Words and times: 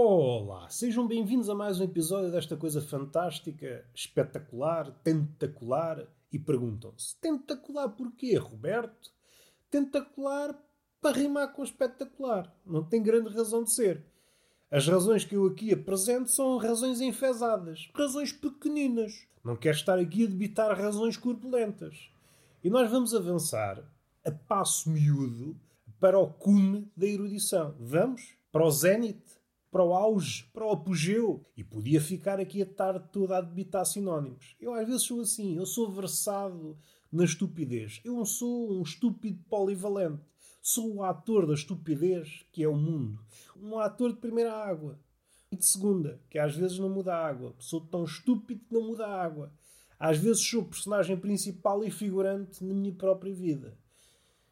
Olá, 0.00 0.70
sejam 0.70 1.08
bem-vindos 1.08 1.50
a 1.50 1.56
mais 1.56 1.80
um 1.80 1.82
episódio 1.82 2.30
desta 2.30 2.56
coisa 2.56 2.80
fantástica, 2.80 3.84
espetacular, 3.92 4.92
tentacular. 5.02 6.06
E 6.30 6.38
perguntam-se: 6.38 7.16
tentacular 7.20 7.88
porquê, 7.88 8.36
Roberto? 8.36 9.10
Tentacular 9.68 10.56
para 11.00 11.16
rimar 11.16 11.52
com 11.52 11.64
espetacular. 11.64 12.56
Não 12.64 12.84
tem 12.84 13.02
grande 13.02 13.34
razão 13.34 13.64
de 13.64 13.72
ser. 13.72 14.04
As 14.70 14.86
razões 14.86 15.24
que 15.24 15.34
eu 15.34 15.44
aqui 15.46 15.72
apresento 15.72 16.30
são 16.30 16.58
razões 16.58 17.00
enfesadas, 17.00 17.90
razões 17.92 18.32
pequeninas. 18.32 19.26
Não 19.42 19.56
quero 19.56 19.76
estar 19.76 19.98
aqui 19.98 20.26
a 20.26 20.28
debitar 20.28 20.78
razões 20.80 21.16
corpulentas. 21.16 22.08
E 22.62 22.70
nós 22.70 22.88
vamos 22.88 23.16
avançar 23.16 23.82
a 24.24 24.30
passo 24.30 24.90
miúdo 24.90 25.56
para 25.98 26.20
o 26.20 26.32
cume 26.32 26.88
da 26.96 27.04
erudição. 27.08 27.74
Vamos? 27.80 28.38
Para 28.52 28.64
o 28.64 28.70
zénite? 28.70 29.37
Para 29.70 29.84
o 29.84 29.92
auge, 29.92 30.44
para 30.52 30.66
o 30.66 30.70
apogeu. 30.70 31.44
E 31.56 31.62
podia 31.62 32.00
ficar 32.00 32.40
aqui 32.40 32.62
a 32.62 32.66
tarde 32.66 33.04
toda 33.12 33.38
a 33.38 33.40
debitar 33.40 33.84
sinónimos. 33.84 34.56
Eu 34.60 34.74
às 34.74 34.86
vezes 34.86 35.02
sou 35.02 35.20
assim, 35.20 35.56
eu 35.56 35.66
sou 35.66 35.90
versado 35.90 36.76
na 37.12 37.24
estupidez. 37.24 38.00
Eu 38.04 38.14
não 38.14 38.24
sou 38.24 38.72
um 38.72 38.82
estúpido 38.82 39.42
polivalente. 39.48 40.22
Sou 40.60 40.96
o 40.96 41.02
ator 41.02 41.46
da 41.46 41.54
estupidez 41.54 42.44
que 42.52 42.62
é 42.62 42.68
o 42.68 42.76
mundo. 42.76 43.18
Um 43.56 43.78
ator 43.78 44.12
de 44.12 44.18
primeira 44.18 44.52
água. 44.52 44.98
E 45.50 45.56
de 45.56 45.64
segunda, 45.64 46.20
que 46.28 46.38
às 46.38 46.54
vezes 46.54 46.78
não 46.78 46.90
muda 46.90 47.14
a 47.14 47.26
água. 47.26 47.54
Sou 47.58 47.80
tão 47.80 48.04
estúpido 48.04 48.64
que 48.66 48.74
não 48.74 48.82
muda 48.82 49.06
a 49.06 49.22
água. 49.22 49.50
Às 49.98 50.18
vezes 50.18 50.46
sou 50.46 50.64
personagem 50.64 51.16
principal 51.16 51.82
e 51.82 51.90
figurante 51.90 52.62
na 52.62 52.74
minha 52.74 52.94
própria 52.94 53.34
vida. 53.34 53.76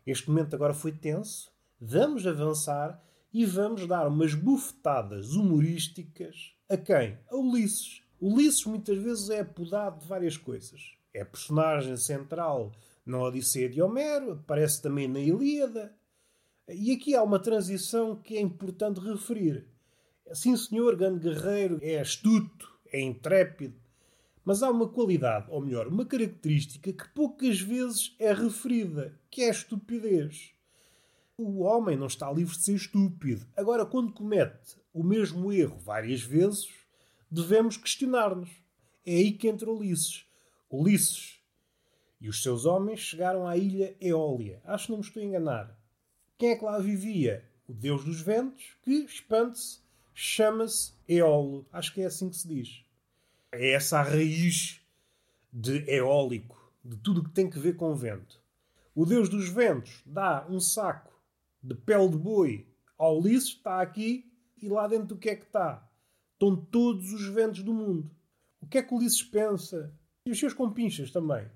Este 0.06 0.28
momento 0.28 0.54
agora 0.54 0.72
foi 0.72 0.92
tenso. 0.92 1.52
Vamos 1.80 2.26
avançar 2.26 3.00
e 3.38 3.44
vamos 3.44 3.86
dar 3.86 4.08
umas 4.08 4.32
bufetadas 4.32 5.34
humorísticas 5.34 6.54
a 6.70 6.76
quem? 6.78 7.18
A 7.28 7.36
Ulisses. 7.36 8.02
Ulisses 8.18 8.64
muitas 8.64 8.96
vezes 8.96 9.28
é 9.28 9.40
apodado 9.40 10.00
de 10.00 10.08
várias 10.08 10.38
coisas. 10.38 10.96
É 11.12 11.22
personagem 11.22 11.98
central 11.98 12.72
na 13.04 13.20
Odisseia 13.20 13.68
de 13.68 13.82
Homero, 13.82 14.32
aparece 14.32 14.80
também 14.80 15.06
na 15.06 15.20
Ilíada. 15.20 15.94
E 16.66 16.90
aqui 16.90 17.14
há 17.14 17.22
uma 17.22 17.38
transição 17.38 18.16
que 18.16 18.38
é 18.38 18.40
importante 18.40 19.00
referir. 19.00 19.66
Sim, 20.32 20.56
senhor, 20.56 20.96
grande 20.96 21.20
guerreiro, 21.20 21.78
é 21.82 22.00
astuto, 22.00 22.72
é 22.90 23.02
intrépido, 23.02 23.78
mas 24.46 24.62
há 24.62 24.70
uma 24.70 24.88
qualidade, 24.88 25.44
ou 25.50 25.60
melhor, 25.60 25.88
uma 25.88 26.06
característica 26.06 26.90
que 26.90 27.08
poucas 27.10 27.60
vezes 27.60 28.16
é 28.18 28.32
referida, 28.32 29.14
que 29.30 29.42
é 29.42 29.48
a 29.48 29.50
estupidez. 29.50 30.55
O 31.38 31.64
homem 31.64 31.98
não 31.98 32.06
está 32.06 32.32
livre 32.32 32.56
de 32.56 32.62
ser 32.62 32.74
estúpido. 32.74 33.46
Agora, 33.54 33.84
quando 33.84 34.10
comete 34.10 34.78
o 34.90 35.04
mesmo 35.04 35.52
erro 35.52 35.76
várias 35.78 36.22
vezes, 36.22 36.66
devemos 37.30 37.76
questionar-nos. 37.76 38.48
É 39.04 39.16
aí 39.16 39.32
que 39.32 39.46
entra 39.46 39.70
Ulisses. 39.70 40.24
Ulisses 40.70 41.38
e 42.22 42.30
os 42.30 42.42
seus 42.42 42.64
homens 42.64 43.00
chegaram 43.00 43.46
à 43.46 43.54
ilha 43.54 43.94
Eólia. 44.00 44.62
Acho 44.64 44.86
que 44.86 44.92
não 44.92 44.98
me 44.98 45.04
estou 45.04 45.22
a 45.22 45.26
enganar. 45.26 45.78
Quem 46.38 46.52
é 46.52 46.56
que 46.56 46.64
lá 46.64 46.78
vivia? 46.78 47.44
O 47.68 47.74
deus 47.74 48.02
dos 48.02 48.22
ventos, 48.22 48.74
que, 48.82 49.04
espante-se, 49.04 49.80
chama-se 50.14 50.94
Eolo. 51.06 51.66
Acho 51.70 51.92
que 51.92 52.00
é 52.00 52.06
assim 52.06 52.30
que 52.30 52.36
se 52.36 52.48
diz. 52.48 52.82
É 53.52 53.72
essa 53.72 53.98
a 53.98 54.02
raiz 54.02 54.80
de 55.52 55.84
eólico, 55.86 56.72
de 56.82 56.96
tudo 56.96 57.22
que 57.22 57.30
tem 57.30 57.50
que 57.50 57.58
ver 57.58 57.76
com 57.76 57.94
vento. 57.94 58.40
O 58.94 59.04
deus 59.04 59.28
dos 59.28 59.50
ventos 59.50 60.02
dá 60.06 60.46
um 60.48 60.58
saco 60.58 61.15
de 61.62 61.74
pele 61.74 62.08
de 62.08 62.16
boi 62.16 62.66
ao 62.98 63.18
Ulisses 63.18 63.50
está 63.50 63.80
aqui 63.80 64.30
e 64.60 64.68
lá 64.68 64.86
dentro 64.86 65.16
o 65.16 65.18
que 65.18 65.30
é 65.30 65.36
que 65.36 65.44
está? 65.44 65.88
Estão 66.32 66.56
todos 66.56 67.12
os 67.12 67.26
ventos 67.26 67.62
do 67.62 67.72
mundo. 67.72 68.10
O 68.60 68.66
que 68.66 68.78
é 68.78 68.82
que 68.82 68.94
Ulisses 68.94 69.22
pensa? 69.22 69.92
E 70.24 70.30
os 70.30 70.38
seus 70.38 70.52
compinchas 70.52 71.10
também. 71.10 71.48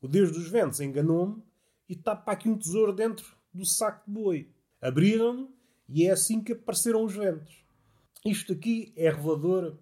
O 0.00 0.08
Deus 0.08 0.32
dos 0.32 0.48
ventos 0.48 0.80
enganou-me 0.80 1.42
e 1.88 1.96
para 1.96 2.20
aqui 2.26 2.48
um 2.48 2.58
tesouro 2.58 2.92
dentro 2.92 3.36
do 3.52 3.64
saco 3.64 4.04
de 4.06 4.12
boi. 4.12 4.50
Abriram-no 4.80 5.52
e 5.88 6.06
é 6.06 6.10
assim 6.10 6.42
que 6.42 6.52
apareceram 6.52 7.04
os 7.04 7.14
ventos. 7.14 7.64
Isto 8.24 8.52
aqui 8.52 8.92
é 8.96 9.10
revelador 9.10 9.78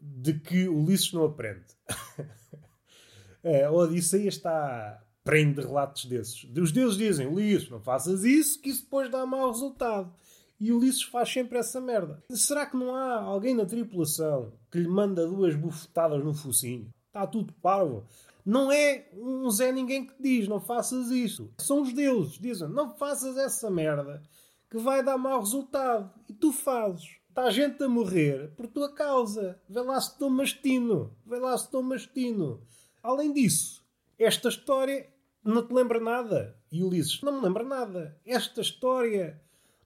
de 0.00 0.38
que 0.38 0.68
Ulisses 0.68 1.12
não 1.12 1.24
aprende. 1.24 1.64
a 3.66 3.70
Odisseia 3.70 4.28
está 4.28 5.02
prende 5.24 5.60
relatos 5.60 6.04
desses. 6.04 6.44
Os 6.56 6.72
deuses 6.72 6.98
dizem, 6.98 7.26
Ulisses, 7.26 7.70
não 7.70 7.80
faças 7.80 8.24
isso, 8.24 8.60
que 8.60 8.70
isso 8.70 8.84
depois 8.84 9.10
dá 9.10 9.24
mau 9.24 9.50
resultado. 9.50 10.12
E 10.58 10.72
Ulisses 10.72 11.02
faz 11.02 11.32
sempre 11.32 11.58
essa 11.58 11.80
merda. 11.80 12.22
Será 12.30 12.66
que 12.66 12.76
não 12.76 12.94
há 12.94 13.20
alguém 13.20 13.54
na 13.54 13.66
tripulação 13.66 14.52
que 14.70 14.78
lhe 14.78 14.88
manda 14.88 15.26
duas 15.26 15.56
bufetadas 15.56 16.24
no 16.24 16.34
focinho? 16.34 16.92
Está 17.08 17.26
tudo 17.26 17.52
parvo. 17.54 18.04
Não 18.44 18.72
é 18.72 19.08
um 19.14 19.48
Zé 19.50 19.70
Ninguém 19.70 20.06
que 20.06 20.14
te 20.14 20.22
diz, 20.22 20.48
não 20.48 20.60
faças 20.60 21.10
isso. 21.10 21.52
São 21.58 21.82
os 21.82 21.92
deuses, 21.92 22.38
dizem, 22.38 22.68
não 22.68 22.94
faças 22.96 23.36
essa 23.36 23.70
merda, 23.70 24.22
que 24.70 24.78
vai 24.78 25.02
dar 25.02 25.18
mau 25.18 25.40
resultado. 25.40 26.10
E 26.28 26.32
tu 26.32 26.52
fazes. 26.52 27.16
Está 27.28 27.50
gente 27.50 27.82
a 27.82 27.88
morrer 27.88 28.52
por 28.56 28.66
tua 28.66 28.92
causa. 28.92 29.58
Vê 29.68 29.80
lá 29.80 30.00
se 30.00 30.12
estou 30.12 30.28
mastino. 30.28 31.16
Vê 31.24 31.38
lá 31.38 31.56
se 31.56 31.64
estou 31.64 31.82
mastino. 31.82 32.60
Além 33.02 33.32
disso, 33.32 33.81
esta 34.24 34.48
história 34.48 35.08
não 35.44 35.66
te 35.66 35.74
lembra 35.74 35.98
nada. 35.98 36.56
E 36.70 36.82
Ulisses, 36.82 37.20
não 37.22 37.40
me 37.40 37.44
lembra 37.46 37.64
nada. 37.64 38.16
Esta 38.24 38.60
história 38.60 39.40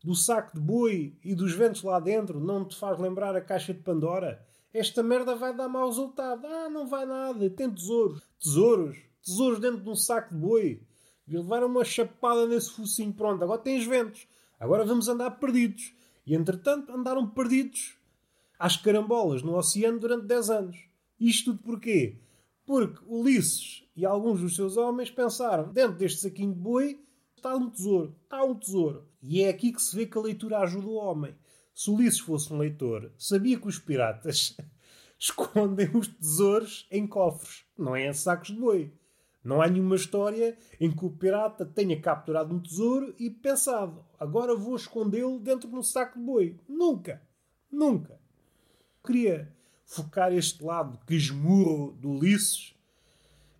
do 0.05 0.15
saco 0.15 0.55
de 0.55 0.61
boi 0.61 1.19
e 1.25 1.35
dos 1.35 1.53
ventos 1.53 1.83
lá 1.83 1.99
dentro 1.99 2.39
não 2.39 2.65
te 2.65 2.77
faz 2.77 2.99
lembrar 2.99 3.35
a 3.35 3.41
caixa 3.41 3.73
de 3.73 3.81
Pandora? 3.81 4.45
Esta 4.73 5.03
merda 5.03 5.35
vai 5.35 5.57
dar 5.57 5.69
mau 5.69 5.89
resultado. 5.89 6.47
Ah, 6.47 6.69
não 6.69 6.87
vai 6.87 7.07
nada. 7.07 7.49
Tem 7.49 7.71
tesouros. 7.71 8.23
Tesouros. 8.39 8.99
Tesouros 9.25 9.59
dentro 9.59 9.83
de 9.83 9.89
um 9.89 9.97
saco 9.97 10.35
de 10.35 10.41
boi. 10.41 10.83
E 11.27 11.37
levaram 11.37 11.67
uma 11.67 11.85
chapada 11.85 12.47
nesse 12.47 12.71
focinho. 12.73 13.13
Pronto, 13.13 13.43
agora 13.43 13.61
tens 13.61 13.87
ventos. 13.87 14.29
Agora 14.61 14.85
vamos 14.85 15.09
andar 15.09 15.31
perdidos. 15.33 15.95
E 16.27 16.35
entretanto 16.35 16.93
andaram 16.93 17.27
perdidos 17.27 17.97
às 18.59 18.77
carambolas 18.77 19.43
no 19.43 19.57
oceano 19.57 19.99
durante 19.99 20.27
10 20.27 20.51
anos. 20.51 20.77
Isto 21.19 21.53
tudo 21.53 21.63
porquê? 21.63 22.19
Porque 22.67 23.01
Ulisses 23.07 23.86
e 23.97 24.05
alguns 24.05 24.41
dos 24.41 24.55
seus 24.55 24.77
homens 24.77 25.11
pensaram: 25.11 25.73
dentro 25.73 25.97
deste 25.97 26.21
saquinho 26.21 26.53
de 26.53 26.61
boi 26.61 27.01
está 27.37 27.55
um 27.57 27.71
tesouro, 27.71 28.15
está 28.23 28.45
um 28.45 28.55
tesouro. 28.55 29.09
E 29.23 29.43
é 29.43 29.49
aqui 29.49 29.73
que 29.73 29.81
se 29.81 29.97
vê 29.97 30.07
que 30.07 30.19
a 30.19 30.21
leitura 30.21 30.59
ajuda 30.59 30.87
o 30.87 30.95
homem. 30.95 31.35
Se 31.75 31.91
Ulisses 31.91 32.21
fosse 32.21 32.53
um 32.53 32.59
leitor, 32.59 33.13
sabia 33.19 33.59
que 33.59 33.67
os 33.67 33.79
piratas 33.79 34.57
escondem 35.19 35.91
os 35.95 36.09
tesouros 36.09 36.87
em 36.91 37.07
cofres, 37.07 37.65
não 37.77 37.97
é 37.97 38.07
em 38.07 38.13
sacos 38.13 38.49
de 38.49 38.61
boi. 38.61 38.93
Não 39.43 39.63
há 39.63 39.69
nenhuma 39.69 39.95
história 39.95 40.59
em 40.81 40.91
que 40.91 41.05
o 41.05 41.11
pirata 41.11 41.65
tenha 41.65 42.01
capturado 42.01 42.55
um 42.55 42.61
tesouro 42.61 43.15
e 43.19 43.31
pensado: 43.31 44.05
agora 44.19 44.55
vou 44.55 44.77
escondê-lo 44.77 45.39
dentro 45.39 45.69
de 45.69 45.75
um 45.75 45.83
saco 45.83 46.19
de 46.19 46.25
boi. 46.25 46.61
Nunca! 46.69 47.23
Nunca! 47.71 48.19
Queria 49.05 49.55
focar 49.85 50.33
este 50.33 50.65
lado 50.65 50.99
que 51.07 51.15
esmurro 51.15 51.93
do 51.93 52.11
Ulisses 52.11 52.76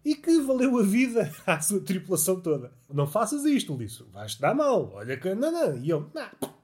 e 0.07 0.15
que 0.15 0.41
valeu 0.41 0.79
a 0.79 0.85
vida 0.85 1.33
à 1.45 1.61
sua 1.61 1.81
tripulação 1.81 2.41
toda. 2.41 2.73
Não 2.89 3.09
faças 3.09 3.45
isto, 3.45 3.75
Ulisses, 3.75 4.07
vais-te 4.13 4.41
dar 4.41 4.55
mal. 4.55 4.93
Olha 4.95 5.17
que. 5.17 5.35
Não, 5.35 5.51
não. 5.51 5.77
E 5.77 5.91
eu, 5.91 6.09
não. 6.15 6.55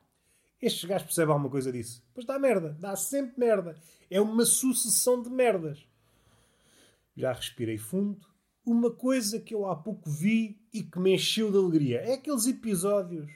Estes 0.61 0.85
gajos 0.85 1.07
percebem 1.07 1.33
alguma 1.33 1.51
coisa 1.51 1.73
disso. 1.73 2.01
Pois 2.15 2.25
dá 2.25 2.39
merda, 2.39 2.77
dá 2.79 2.95
sempre 2.95 3.41
merda. 3.41 3.75
É 4.09 4.21
uma 4.21 4.45
sucessão 4.45 5.21
de 5.21 5.29
merdas. 5.29 5.85
Já 7.17 7.33
respirei 7.33 7.79
fundo. 7.79 8.25
Uma 8.65 8.93
coisa 8.93 9.41
que 9.41 9.53
eu 9.53 9.67
há 9.67 9.75
pouco 9.75 10.09
vi 10.09 10.65
e 10.73 10.85
que 10.85 11.01
me 11.01 11.13
encheu 11.13 11.51
de 11.51 11.59
alegria 11.59 11.99
é 11.99 12.13
aqueles 12.13 12.47
episódios 12.47 13.29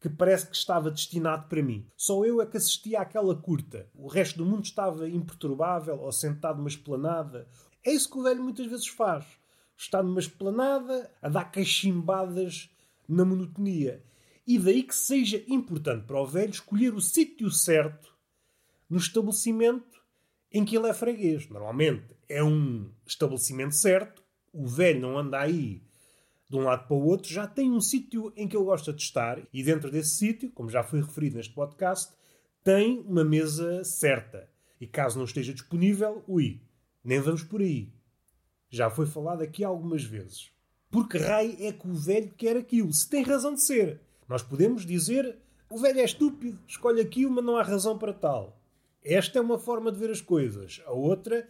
que 0.00 0.08
parece 0.08 0.46
que 0.46 0.56
estava 0.56 0.90
destinado 0.90 1.46
para 1.46 1.62
mim. 1.62 1.86
Só 1.94 2.24
eu 2.24 2.40
é 2.40 2.46
que 2.46 2.56
assistia 2.56 3.02
àquela 3.02 3.36
curta. 3.36 3.86
O 3.94 4.08
resto 4.08 4.38
do 4.38 4.46
mundo 4.46 4.64
estava 4.64 5.06
imperturbável 5.10 6.00
ou 6.00 6.10
sentado 6.10 6.56
numa 6.56 6.70
esplanada. 6.70 7.46
É 7.84 7.92
isso 7.92 8.10
que 8.10 8.16
o 8.16 8.22
velho 8.22 8.42
muitas 8.42 8.64
vezes 8.64 8.88
faz. 8.88 9.41
Está 9.82 10.00
numa 10.00 10.20
esplanada 10.20 11.10
a 11.20 11.28
dar 11.28 11.50
cachimbadas 11.50 12.70
na 13.08 13.24
monotonia. 13.24 14.00
E 14.46 14.56
daí 14.56 14.84
que 14.84 14.94
seja 14.94 15.42
importante 15.48 16.06
para 16.06 16.22
o 16.22 16.26
velho 16.26 16.50
escolher 16.52 16.94
o 16.94 17.00
sítio 17.00 17.50
certo 17.50 18.16
no 18.88 18.96
estabelecimento 18.96 20.00
em 20.52 20.64
que 20.64 20.76
ele 20.76 20.86
é 20.86 20.94
freguês. 20.94 21.48
Normalmente 21.48 22.14
é 22.28 22.44
um 22.44 22.92
estabelecimento 23.04 23.74
certo. 23.74 24.22
O 24.52 24.68
velho 24.68 25.00
não 25.00 25.18
anda 25.18 25.40
aí 25.40 25.82
de 26.48 26.56
um 26.56 26.62
lado 26.62 26.86
para 26.86 26.96
o 26.96 27.04
outro, 27.04 27.32
já 27.32 27.48
tem 27.48 27.72
um 27.72 27.80
sítio 27.80 28.32
em 28.36 28.46
que 28.46 28.56
ele 28.56 28.64
gosta 28.64 28.92
de 28.92 29.02
estar 29.02 29.42
e 29.52 29.64
dentro 29.64 29.90
desse 29.90 30.14
sítio, 30.14 30.52
como 30.52 30.70
já 30.70 30.84
foi 30.84 31.00
referido 31.00 31.36
neste 31.36 31.52
podcast, 31.52 32.12
tem 32.62 33.00
uma 33.00 33.24
mesa 33.24 33.82
certa. 33.82 34.48
E 34.80 34.86
caso 34.86 35.18
não 35.18 35.24
esteja 35.24 35.52
disponível, 35.52 36.22
ui, 36.28 36.60
nem 37.02 37.18
vamos 37.18 37.42
por 37.42 37.60
aí. 37.60 37.92
Já 38.72 38.88
foi 38.88 39.04
falado 39.04 39.42
aqui 39.42 39.62
algumas 39.62 40.02
vezes. 40.02 40.50
Porque 40.90 41.18
raio 41.18 41.54
é 41.60 41.72
que 41.72 41.86
o 41.86 41.92
velho 41.92 42.32
quer 42.34 42.56
aquilo? 42.56 42.90
Se 42.90 43.06
tem 43.06 43.22
razão 43.22 43.52
de 43.52 43.62
ser. 43.62 44.00
Nós 44.26 44.42
podemos 44.42 44.86
dizer, 44.86 45.36
O 45.68 45.76
velho 45.76 46.00
é 46.00 46.04
estúpido, 46.04 46.58
escolhe 46.66 47.00
aquilo, 47.00 47.30
mas 47.30 47.44
não 47.44 47.58
há 47.58 47.62
razão 47.62 47.98
para 47.98 48.14
tal. 48.14 48.58
Esta 49.04 49.38
é 49.38 49.42
uma 49.42 49.58
forma 49.58 49.92
de 49.92 49.98
ver 49.98 50.10
as 50.10 50.22
coisas. 50.22 50.82
A 50.86 50.92
outra 50.92 51.46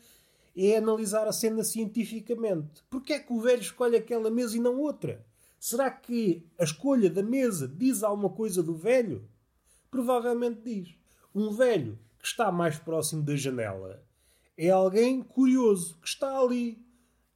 é 0.56 0.76
analisar 0.76 1.28
a 1.28 1.32
cena 1.32 1.62
cientificamente. 1.62 2.82
Porquê 2.90 3.14
é 3.14 3.19
que 3.20 3.32
o 3.32 3.40
velho 3.40 3.62
escolhe 3.62 3.96
aquela 3.96 4.28
mesa 4.28 4.56
e 4.56 4.60
não 4.60 4.80
outra? 4.80 5.25
Será 5.60 5.92
que 5.92 6.44
a 6.58 6.64
escolha 6.64 7.08
da 7.08 7.22
mesa 7.22 7.68
diz 7.68 8.02
alguma 8.02 8.30
coisa 8.30 8.64
do 8.64 8.75
velho? 8.75 9.28
Provavelmente 9.90 10.60
diz. 10.64 10.94
Um 11.32 11.52
velho 11.52 11.96
que 12.18 12.26
está 12.26 12.50
mais 12.50 12.78
próximo 12.78 13.22
da 13.22 13.36
janela 13.36 14.02
é 14.56 14.70
alguém 14.70 15.22
curioso, 15.22 15.96
que 16.00 16.08
está 16.08 16.36
ali 16.38 16.84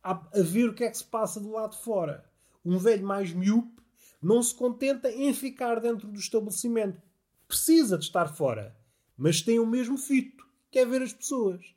a, 0.07 0.39
a 0.39 0.43
ver 0.43 0.69
o 0.69 0.75
que 0.75 0.85
é 0.85 0.91
que 0.91 0.99
se 0.99 1.05
passa 1.05 1.41
do 1.41 1.51
lado 1.51 1.73
de 1.73 1.83
fora. 1.83 2.25
Um 2.65 2.79
velho 2.79 3.05
mais 3.05 3.33
miúpe 3.33 3.83
não 4.23 4.43
se 4.43 4.55
contenta 4.55 5.11
em 5.11 5.35
ficar 5.35 5.81
dentro 5.81 6.09
do 6.09 6.19
estabelecimento. 6.19 7.03
Precisa 7.49 7.99
de 7.99 8.05
estar 8.05 8.29
fora. 8.29 8.77
Mas 9.17 9.41
tem 9.41 9.59
o 9.59 9.67
mesmo 9.67 9.99
fito, 9.99 10.47
que 10.71 10.79
é 10.79 10.87
ver 10.87 11.03
as 11.03 11.13
pessoas. 11.13 11.75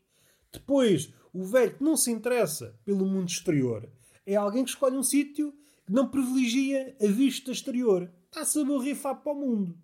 Depois, 0.52 1.12
o 1.34 1.44
velho 1.44 1.76
que 1.76 1.84
não 1.84 1.96
se 1.96 2.12
interessa 2.12 2.80
pelo 2.86 3.06
mundo 3.06 3.30
exterior 3.30 3.90
é 4.26 4.36
alguém 4.36 4.64
que 4.64 4.70
escolhe 4.70 4.98
um 4.98 5.04
sítio 5.04 5.52
que 5.86 5.92
não 5.92 6.08
privilegia 6.08 6.96
a 7.02 7.08
vista 7.08 7.52
exterior. 7.52 8.12
Está-se 8.26 8.60
a 8.60 8.64
borrifar 8.64 9.22
para 9.22 9.32
o 9.32 9.36
mundo. 9.36 9.78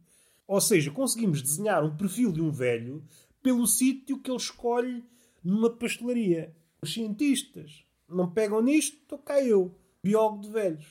Ou 0.48 0.62
seja, 0.62 0.92
conseguimos 0.92 1.42
desenhar 1.42 1.84
um 1.84 1.96
perfil 1.96 2.32
de 2.32 2.42
um 2.42 2.52
velho 2.52 3.04
pelo 3.42 3.66
sítio 3.66 4.20
que 4.20 4.30
ele 4.30 4.38
escolhe 4.38 5.04
numa 5.44 5.70
pastelaria. 5.70 6.56
Os 6.82 6.94
cientistas 6.94 7.85
não 8.08 8.30
pegam 8.30 8.62
nisto, 8.62 9.18
cá 9.20 9.42
eu, 9.42 9.74
biólogo 10.04 10.42
de 10.42 10.50
velhos. 10.50 10.86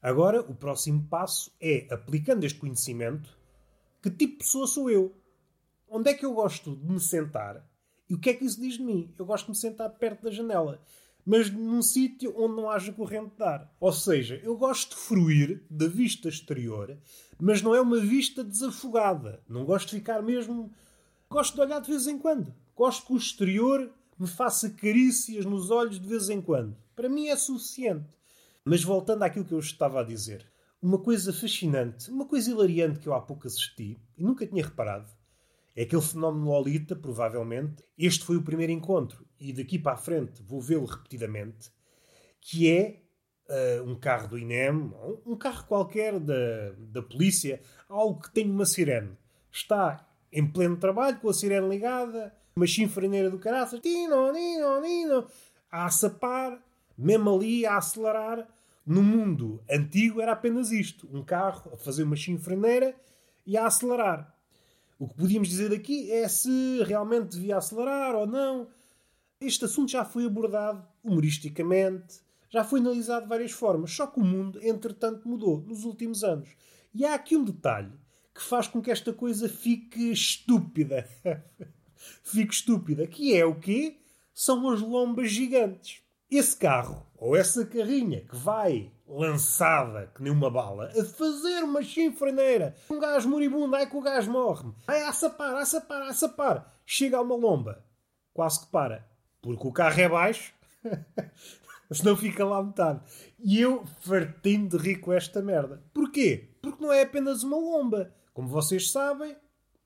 Agora, 0.00 0.40
o 0.40 0.54
próximo 0.54 1.06
passo 1.08 1.52
é, 1.60 1.86
aplicando 1.90 2.44
este 2.44 2.58
conhecimento, 2.58 3.38
que 4.02 4.10
tipo 4.10 4.32
de 4.32 4.38
pessoa 4.44 4.66
sou 4.66 4.90
eu? 4.90 5.14
Onde 5.88 6.10
é 6.10 6.14
que 6.14 6.24
eu 6.24 6.34
gosto 6.34 6.74
de 6.74 6.92
me 6.92 6.98
sentar? 6.98 7.64
E 8.08 8.14
o 8.14 8.18
que 8.18 8.30
é 8.30 8.34
que 8.34 8.44
isso 8.44 8.60
diz 8.60 8.74
de 8.74 8.82
mim? 8.82 9.14
Eu 9.16 9.24
gosto 9.24 9.44
de 9.44 9.50
me 9.50 9.56
sentar 9.56 9.88
perto 9.90 10.24
da 10.24 10.30
janela, 10.30 10.82
mas 11.24 11.50
num 11.50 11.82
sítio 11.82 12.34
onde 12.36 12.56
não 12.56 12.68
haja 12.68 12.92
corrente 12.92 13.36
de 13.36 13.44
ar. 13.44 13.72
Ou 13.78 13.92
seja, 13.92 14.40
eu 14.42 14.56
gosto 14.56 14.90
de 14.90 14.96
fruir 14.96 15.62
da 15.70 15.86
vista 15.86 16.28
exterior, 16.28 16.98
mas 17.38 17.62
não 17.62 17.74
é 17.74 17.80
uma 17.80 18.00
vista 18.00 18.42
desafogada. 18.42 19.40
Não 19.48 19.64
gosto 19.64 19.90
de 19.90 19.96
ficar 19.96 20.20
mesmo. 20.20 20.72
Gosto 21.30 21.54
de 21.54 21.60
olhar 21.60 21.80
de 21.80 21.90
vez 21.90 22.06
em 22.06 22.18
quando. 22.18 22.52
Gosto 22.74 23.06
que 23.06 23.12
o 23.12 23.16
exterior 23.16 23.88
me 24.18 24.26
faça 24.26 24.70
carícias 24.70 25.44
nos 25.44 25.70
olhos 25.70 26.00
de 26.00 26.08
vez 26.08 26.28
em 26.28 26.40
quando. 26.40 26.76
Para 26.94 27.08
mim 27.08 27.28
é 27.28 27.36
suficiente. 27.36 28.08
Mas 28.64 28.84
voltando 28.84 29.22
àquilo 29.22 29.44
que 29.44 29.54
eu 29.54 29.58
estava 29.58 30.00
a 30.00 30.04
dizer, 30.04 30.46
uma 30.80 30.98
coisa 30.98 31.32
fascinante, 31.32 32.10
uma 32.10 32.26
coisa 32.26 32.50
hilariante 32.50 33.00
que 33.00 33.08
eu 33.08 33.14
há 33.14 33.20
pouco 33.20 33.46
assisti 33.46 33.98
e 34.16 34.22
nunca 34.22 34.46
tinha 34.46 34.64
reparado, 34.64 35.10
é 35.74 35.82
aquele 35.82 36.02
fenómeno 36.02 36.50
Lolita, 36.50 36.94
provavelmente. 36.94 37.82
Este 37.96 38.24
foi 38.24 38.36
o 38.36 38.42
primeiro 38.42 38.72
encontro 38.72 39.26
e 39.40 39.52
daqui 39.52 39.78
para 39.78 39.92
a 39.92 39.96
frente 39.96 40.42
vou 40.42 40.60
vê-lo 40.60 40.84
repetidamente, 40.84 41.72
que 42.40 42.70
é 42.70 43.02
uh, 43.48 43.84
um 43.84 43.94
carro 43.94 44.28
do 44.28 44.38
INEM, 44.38 44.92
um 45.24 45.36
carro 45.36 45.66
qualquer 45.66 46.20
da, 46.20 46.72
da 46.78 47.02
polícia, 47.02 47.60
algo 47.88 48.20
que 48.20 48.32
tem 48.32 48.50
uma 48.50 48.66
sirene. 48.66 49.16
Está 49.50 50.06
em 50.30 50.46
pleno 50.46 50.76
trabalho, 50.76 51.20
com 51.20 51.28
a 51.28 51.34
sirene 51.34 51.68
ligada, 51.68 52.34
uma 52.54 52.66
chinfraneira 52.66 53.30
do 53.30 53.38
caraças, 53.38 53.80
tino, 53.80 54.32
nino, 54.32 54.80
nino, 54.80 55.26
a 55.70 55.88
sapar, 55.90 56.62
mesmo 56.96 57.34
ali 57.34 57.66
a 57.66 57.76
acelerar. 57.76 58.46
No 58.84 59.02
mundo 59.02 59.62
antigo 59.70 60.20
era 60.20 60.32
apenas 60.32 60.70
isto: 60.70 61.08
um 61.12 61.22
carro 61.22 61.72
a 61.72 61.76
fazer 61.76 62.02
uma 62.02 62.16
chinfraneira 62.16 62.94
e 63.46 63.56
a 63.56 63.66
acelerar. 63.66 64.34
O 64.98 65.08
que 65.08 65.14
podíamos 65.14 65.48
dizer 65.48 65.72
aqui 65.72 66.10
é 66.12 66.28
se 66.28 66.82
realmente 66.84 67.32
devia 67.32 67.56
acelerar 67.56 68.14
ou 68.14 68.26
não. 68.26 68.68
Este 69.40 69.64
assunto 69.64 69.90
já 69.90 70.04
foi 70.04 70.24
abordado 70.24 70.86
humoristicamente, 71.02 72.20
já 72.48 72.62
foi 72.62 72.78
analisado 72.78 73.22
de 73.22 73.28
várias 73.28 73.50
formas, 73.50 73.90
só 73.92 74.06
que 74.06 74.20
o 74.20 74.24
mundo, 74.24 74.60
entretanto, 74.62 75.28
mudou 75.28 75.60
nos 75.66 75.84
últimos 75.84 76.22
anos. 76.22 76.50
E 76.94 77.04
há 77.04 77.14
aqui 77.14 77.36
um 77.36 77.42
detalhe 77.42 77.92
que 78.34 78.42
faz 78.42 78.68
com 78.68 78.80
que 78.80 78.90
esta 78.90 79.12
coisa 79.12 79.48
fique 79.48 80.12
estúpida. 80.12 81.08
fique 82.22 82.54
estúpida. 82.54 83.06
Que 83.06 83.36
é 83.36 83.44
o 83.44 83.54
quê? 83.54 83.98
São 84.34 84.68
as 84.70 84.80
lombas 84.80 85.30
gigantes 85.30 86.02
esse 86.36 86.56
carro 86.56 87.06
ou 87.18 87.36
essa 87.36 87.66
carrinha 87.66 88.22
que 88.22 88.34
vai 88.34 88.90
lançada 89.06 90.10
que 90.14 90.22
nem 90.22 90.32
uma 90.32 90.50
bala 90.50 90.90
a 90.98 91.04
fazer 91.04 91.62
uma 91.62 91.82
chinfraneira, 91.82 92.74
um 92.90 92.98
gajo 92.98 93.28
moribundo, 93.28 93.76
ai 93.76 93.86
que 93.86 93.96
o 93.96 94.00
gajo 94.00 94.30
morre, 94.30 94.72
ai 94.88 95.02
a 95.02 95.12
sapar, 95.12 95.54
a 95.54 95.66
sapar, 95.66 96.02
a 96.02 96.14
sapar, 96.14 96.80
chega 96.86 97.18
a 97.18 97.20
uma 97.20 97.36
lomba, 97.36 97.84
quase 98.32 98.60
que 98.60 98.66
para, 98.72 99.06
porque 99.42 99.68
o 99.68 99.72
carro 99.72 100.00
é 100.00 100.08
baixo, 100.08 100.54
senão 101.92 102.16
fica 102.16 102.46
lá 102.46 102.62
metade. 102.62 103.00
E 103.38 103.60
eu 103.60 103.84
fartei 104.00 104.56
de 104.56 104.78
rir 104.78 104.96
com 104.96 105.12
esta 105.12 105.42
merda. 105.42 105.82
Porquê? 105.92 106.48
Porque 106.62 106.82
não 106.82 106.92
é 106.92 107.02
apenas 107.02 107.42
uma 107.42 107.58
lomba. 107.58 108.14
Como 108.32 108.48
vocês 108.48 108.90
sabem, 108.90 109.36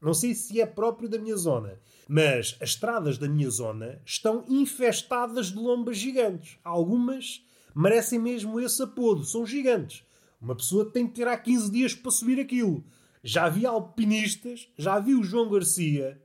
não 0.00 0.14
sei 0.14 0.34
se 0.34 0.60
é 0.60 0.66
próprio 0.66 1.08
da 1.08 1.18
minha 1.18 1.36
zona, 1.36 1.80
mas 2.08 2.56
as 2.60 2.70
estradas 2.70 3.18
da 3.18 3.28
minha 3.28 3.50
zona 3.50 4.00
estão 4.04 4.44
infestadas 4.48 5.48
de 5.48 5.58
lombas 5.58 5.96
gigantes. 5.96 6.58
Algumas 6.62 7.44
merecem 7.74 8.18
mesmo 8.18 8.60
esse 8.60 8.82
apodo, 8.82 9.24
são 9.24 9.44
gigantes. 9.44 10.04
Uma 10.40 10.54
pessoa 10.54 10.90
tem 10.90 11.06
que 11.06 11.14
ter 11.14 11.26
há 11.26 11.36
15 11.36 11.70
dias 11.70 11.94
para 11.94 12.10
subir 12.10 12.38
aquilo. 12.40 12.84
Já 13.22 13.48
vi 13.48 13.66
alpinistas, 13.66 14.68
já 14.78 14.98
vi 15.00 15.14
o 15.14 15.24
João 15.24 15.50
Garcia 15.50 16.20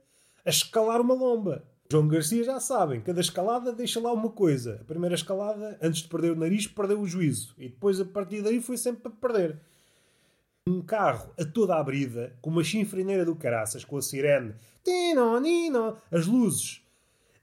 a 0.45 0.49
escalar 0.49 1.01
uma 1.01 1.13
lomba. 1.13 1.63
João 1.91 2.07
Garcia 2.07 2.43
já 2.43 2.59
sabem, 2.59 3.01
cada 3.01 3.19
escalada 3.19 3.73
deixa 3.73 3.99
lá 3.99 4.13
uma 4.13 4.29
coisa. 4.29 4.79
A 4.81 4.85
primeira 4.85 5.15
escalada, 5.15 5.77
antes 5.81 6.03
de 6.03 6.07
perder 6.07 6.31
o 6.31 6.35
nariz, 6.35 6.67
perdeu 6.67 7.01
o 7.01 7.07
juízo. 7.07 7.53
E 7.57 7.67
depois, 7.67 7.99
a 7.99 8.05
partir 8.05 8.41
daí, 8.41 8.61
foi 8.61 8.77
sempre 8.77 9.01
para 9.01 9.11
perder 9.11 9.59
um 10.67 10.81
carro 10.81 11.33
a 11.39 11.43
toda 11.43 11.75
a 11.75 11.83
brida, 11.83 12.37
com 12.39 12.51
uma 12.51 12.63
chinfrineira 12.63 13.25
do 13.25 13.35
caraças, 13.35 13.83
com 13.83 13.97
a 13.97 14.01
sirene, 14.01 14.53
tino, 14.83 15.39
nino, 15.39 15.97
as 16.11 16.27
luzes, 16.27 16.81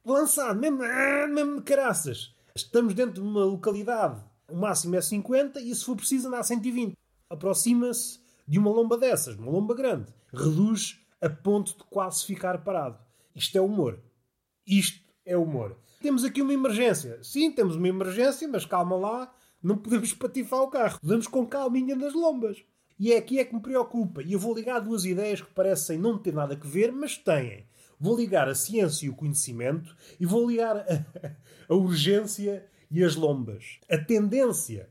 lançado, 0.04 0.58
mesmo, 0.60 0.78
mesmo 1.28 1.62
caraças. 1.62 2.32
Estamos 2.54 2.94
dentro 2.94 3.14
de 3.14 3.20
uma 3.20 3.44
localidade, 3.44 4.22
o 4.48 4.56
máximo 4.56 4.94
é 4.94 5.00
50 5.00 5.60
e 5.60 5.75
se 5.75 5.84
for 5.84 5.96
preciso 5.96 6.28
anda 6.28 6.38
a 6.38 6.44
120. 6.44 6.96
Aproxima-se 7.28 8.20
de 8.46 8.58
uma 8.58 8.70
lomba 8.70 8.96
dessas, 8.96 9.37
uma 9.37 9.50
lomba 9.50 9.75
grande. 9.75 10.06
Reduz 10.32 11.00
a 11.20 11.28
ponto 11.28 11.76
de 11.76 11.84
quase 11.84 12.25
ficar 12.25 12.62
parado. 12.62 12.98
Isto 13.34 13.58
é 13.58 13.60
humor. 13.60 14.00
Isto 14.66 15.02
é 15.26 15.37
humor. 15.37 15.76
Temos 16.00 16.25
aqui 16.25 16.40
uma 16.40 16.54
emergência. 16.54 17.22
Sim, 17.22 17.50
temos 17.50 17.75
uma 17.75 17.88
emergência, 17.88 18.46
mas 18.46 18.64
calma 18.64 18.96
lá, 18.96 19.34
não 19.60 19.76
podemos 19.76 20.14
patifar 20.14 20.60
o 20.60 20.68
carro. 20.68 20.98
Vamos 21.02 21.26
com 21.26 21.44
calminha 21.44 21.96
nas 21.96 22.14
lombas. 22.14 22.64
E 22.99 23.12
é 23.12 23.19
aqui 23.19 23.38
é 23.38 23.45
que 23.45 23.55
me 23.55 23.61
preocupa. 23.61 24.23
E 24.23 24.33
eu 24.33 24.38
vou 24.38 24.55
ligar 24.55 24.81
duas 24.81 25.05
ideias 25.05 25.40
que 25.40 25.50
parecem 25.52 25.99
não 25.99 26.19
ter 26.19 26.35
nada 26.35 26.59
a 26.61 26.67
ver, 26.67 26.90
mas 26.90 27.17
têm. 27.17 27.64
Vou 28.00 28.17
ligar 28.17 28.49
a 28.49 28.55
ciência 28.55 29.07
e 29.07 29.09
o 29.09 29.14
conhecimento 29.14 29.97
e 30.19 30.26
vou 30.26 30.49
ligar 30.50 30.76
a, 30.76 30.85
a 31.69 31.75
urgência 31.75 32.67
e 32.90 33.05
as 33.05 33.14
lombas. 33.14 33.78
A 33.88 33.99
tendência 33.99 34.88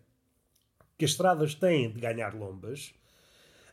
que 0.97 1.05
as 1.05 1.11
estradas 1.11 1.53
têm 1.53 1.91
de 1.91 1.99
ganhar 1.99 2.33
lombas, 2.33 2.93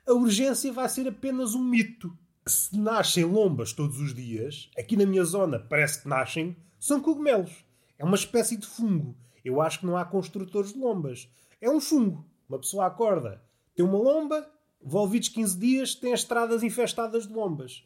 a 0.07 0.12
urgência 0.12 0.73
vai 0.73 0.88
ser 0.88 1.09
apenas 1.09 1.55
um 1.55 1.62
mito. 1.62 2.17
Se 2.47 2.76
nascem 2.76 3.25
lombas 3.25 3.73
todos 3.73 3.99
os 3.99 4.12
dias, 4.14 4.71
aqui 4.76 4.97
na 4.97 5.07
minha 5.07 5.25
zona 5.25 5.59
parece 5.59 6.03
que 6.03 6.09
nascem, 6.09 6.57
são 6.79 7.00
cogumelos. 7.00 7.64
É 7.99 8.05
uma 8.05 8.17
espécie 8.17 8.57
de 8.57 8.67
fungo. 8.67 9.17
Eu 9.45 9.61
acho 9.61 9.81
que 9.81 9.87
não 9.87 9.97
há 9.97 10.05
construtores 10.05 10.73
de 10.73 10.79
lombas. 10.79 11.29
É 11.61 11.71
um 11.71 11.81
fungo. 11.81 12.26
Uma 12.49 12.59
pessoa 12.59 12.87
acorda 12.87 13.43
tem 13.75 13.85
uma 13.85 13.99
lomba, 13.99 14.49
envolvidos 14.83 15.28
15 15.28 15.59
dias, 15.59 15.95
tem 15.95 16.12
as 16.12 16.21
estradas 16.21 16.62
infestadas 16.62 17.26
de 17.26 17.33
lombas. 17.33 17.85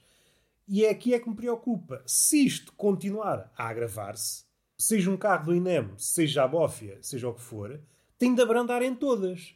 E 0.67 0.85
é 0.85 0.91
aqui 0.91 1.15
é 1.15 1.19
que 1.19 1.29
me 1.29 1.35
preocupa. 1.35 2.03
Se 2.07 2.45
isto 2.45 2.73
continuar 2.75 3.51
a 3.57 3.69
agravar-se, 3.69 4.45
seja 4.77 5.11
um 5.11 5.17
carro 5.17 5.47
do 5.47 5.55
INEM, 5.55 5.93
seja 5.97 6.45
a 6.45 6.49
bófia, 6.49 6.99
seja 7.01 7.29
o 7.29 7.35
que 7.35 7.41
for, 7.41 7.81
tem 8.19 8.35
de 8.35 8.43
abrandar 8.43 8.83
em 8.83 8.95
todas. 8.95 9.55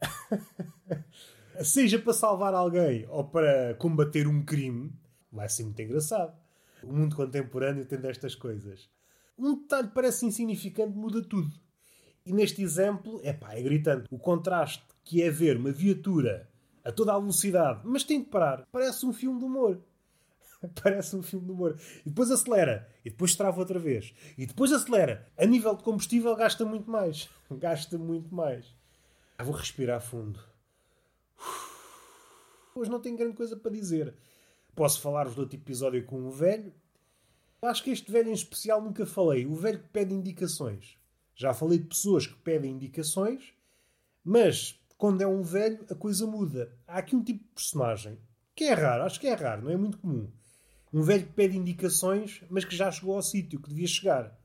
seja 1.64 1.98
para 1.98 2.12
salvar 2.12 2.54
alguém 2.54 3.06
ou 3.08 3.24
para 3.24 3.74
combater 3.76 4.26
um 4.26 4.44
crime, 4.44 4.92
vai 5.32 5.48
ser 5.48 5.64
muito 5.64 5.80
engraçado. 5.80 6.38
O 6.82 6.92
mundo 6.92 7.16
contemporâneo 7.16 7.86
tem 7.86 7.98
destas 7.98 8.34
coisas. 8.34 8.88
Um 9.38 9.54
detalhe 9.54 9.88
parece 9.94 10.26
insignificante 10.26 10.96
muda 10.96 11.22
tudo. 11.22 11.50
E 12.24 12.32
neste 12.32 12.62
exemplo, 12.62 13.20
epá, 13.24 13.54
é 13.54 13.62
gritante. 13.62 14.06
O 14.10 14.18
contraste 14.18 14.84
que 15.04 15.22
é 15.22 15.30
ver 15.30 15.56
uma 15.56 15.72
viatura 15.72 16.48
a 16.84 16.92
toda 16.92 17.14
a 17.14 17.18
velocidade, 17.18 17.80
mas 17.84 18.04
tem 18.04 18.20
de 18.20 18.28
parar. 18.28 18.66
Parece 18.70 19.04
um 19.04 19.12
filme 19.12 19.38
de 19.38 19.44
humor. 19.44 19.80
Parece 20.82 21.16
um 21.16 21.22
filme 21.22 21.46
de 21.46 21.52
humor. 21.52 21.78
E 22.04 22.08
depois 22.08 22.30
acelera. 22.30 22.88
E 23.04 23.10
depois 23.10 23.34
trava 23.34 23.58
outra 23.58 23.78
vez. 23.78 24.14
E 24.36 24.46
depois 24.46 24.72
acelera. 24.72 25.26
A 25.36 25.46
nível 25.46 25.74
de 25.74 25.82
combustível 25.82 26.34
gasta 26.36 26.64
muito 26.64 26.90
mais. 26.90 27.28
Gasta 27.50 27.98
muito 27.98 28.32
mais. 28.34 28.74
vou 29.38 29.54
respirar 29.54 30.00
fundo. 30.00 30.40
Hoje 32.74 32.90
não 32.90 33.00
tenho 33.00 33.16
grande 33.16 33.36
coisa 33.36 33.56
para 33.56 33.70
dizer. 33.70 34.14
Posso 34.74 35.00
falar-vos 35.00 35.34
do 35.34 35.42
outro 35.42 35.58
episódio 35.58 36.04
com 36.04 36.26
o 36.26 36.30
velho. 36.30 36.72
Acho 37.60 37.82
que 37.82 37.90
este 37.90 38.10
velho 38.10 38.30
em 38.30 38.34
especial 38.34 38.80
nunca 38.80 39.04
falei. 39.04 39.46
O 39.46 39.54
velho 39.54 39.80
que 39.80 39.88
pede 39.88 40.14
indicações. 40.14 40.96
Já 41.40 41.54
falei 41.54 41.78
de 41.78 41.86
pessoas 41.86 42.26
que 42.26 42.34
pedem 42.34 42.72
indicações, 42.72 43.54
mas 44.22 44.78
quando 44.98 45.22
é 45.22 45.26
um 45.26 45.40
velho 45.40 45.86
a 45.88 45.94
coisa 45.94 46.26
muda. 46.26 46.70
Há 46.86 46.98
aqui 46.98 47.16
um 47.16 47.24
tipo 47.24 47.42
de 47.42 47.50
personagem 47.54 48.18
que 48.54 48.64
é 48.64 48.74
raro, 48.74 49.04
acho 49.04 49.18
que 49.18 49.26
é 49.26 49.32
raro, 49.32 49.62
não 49.62 49.70
é 49.70 49.76
muito 49.78 49.96
comum. 49.96 50.30
Um 50.92 51.00
velho 51.00 51.24
que 51.24 51.32
pede 51.32 51.56
indicações, 51.56 52.42
mas 52.50 52.66
que 52.66 52.76
já 52.76 52.92
chegou 52.92 53.14
ao 53.14 53.22
sítio 53.22 53.58
que 53.58 53.70
devia 53.70 53.86
chegar. 53.86 54.38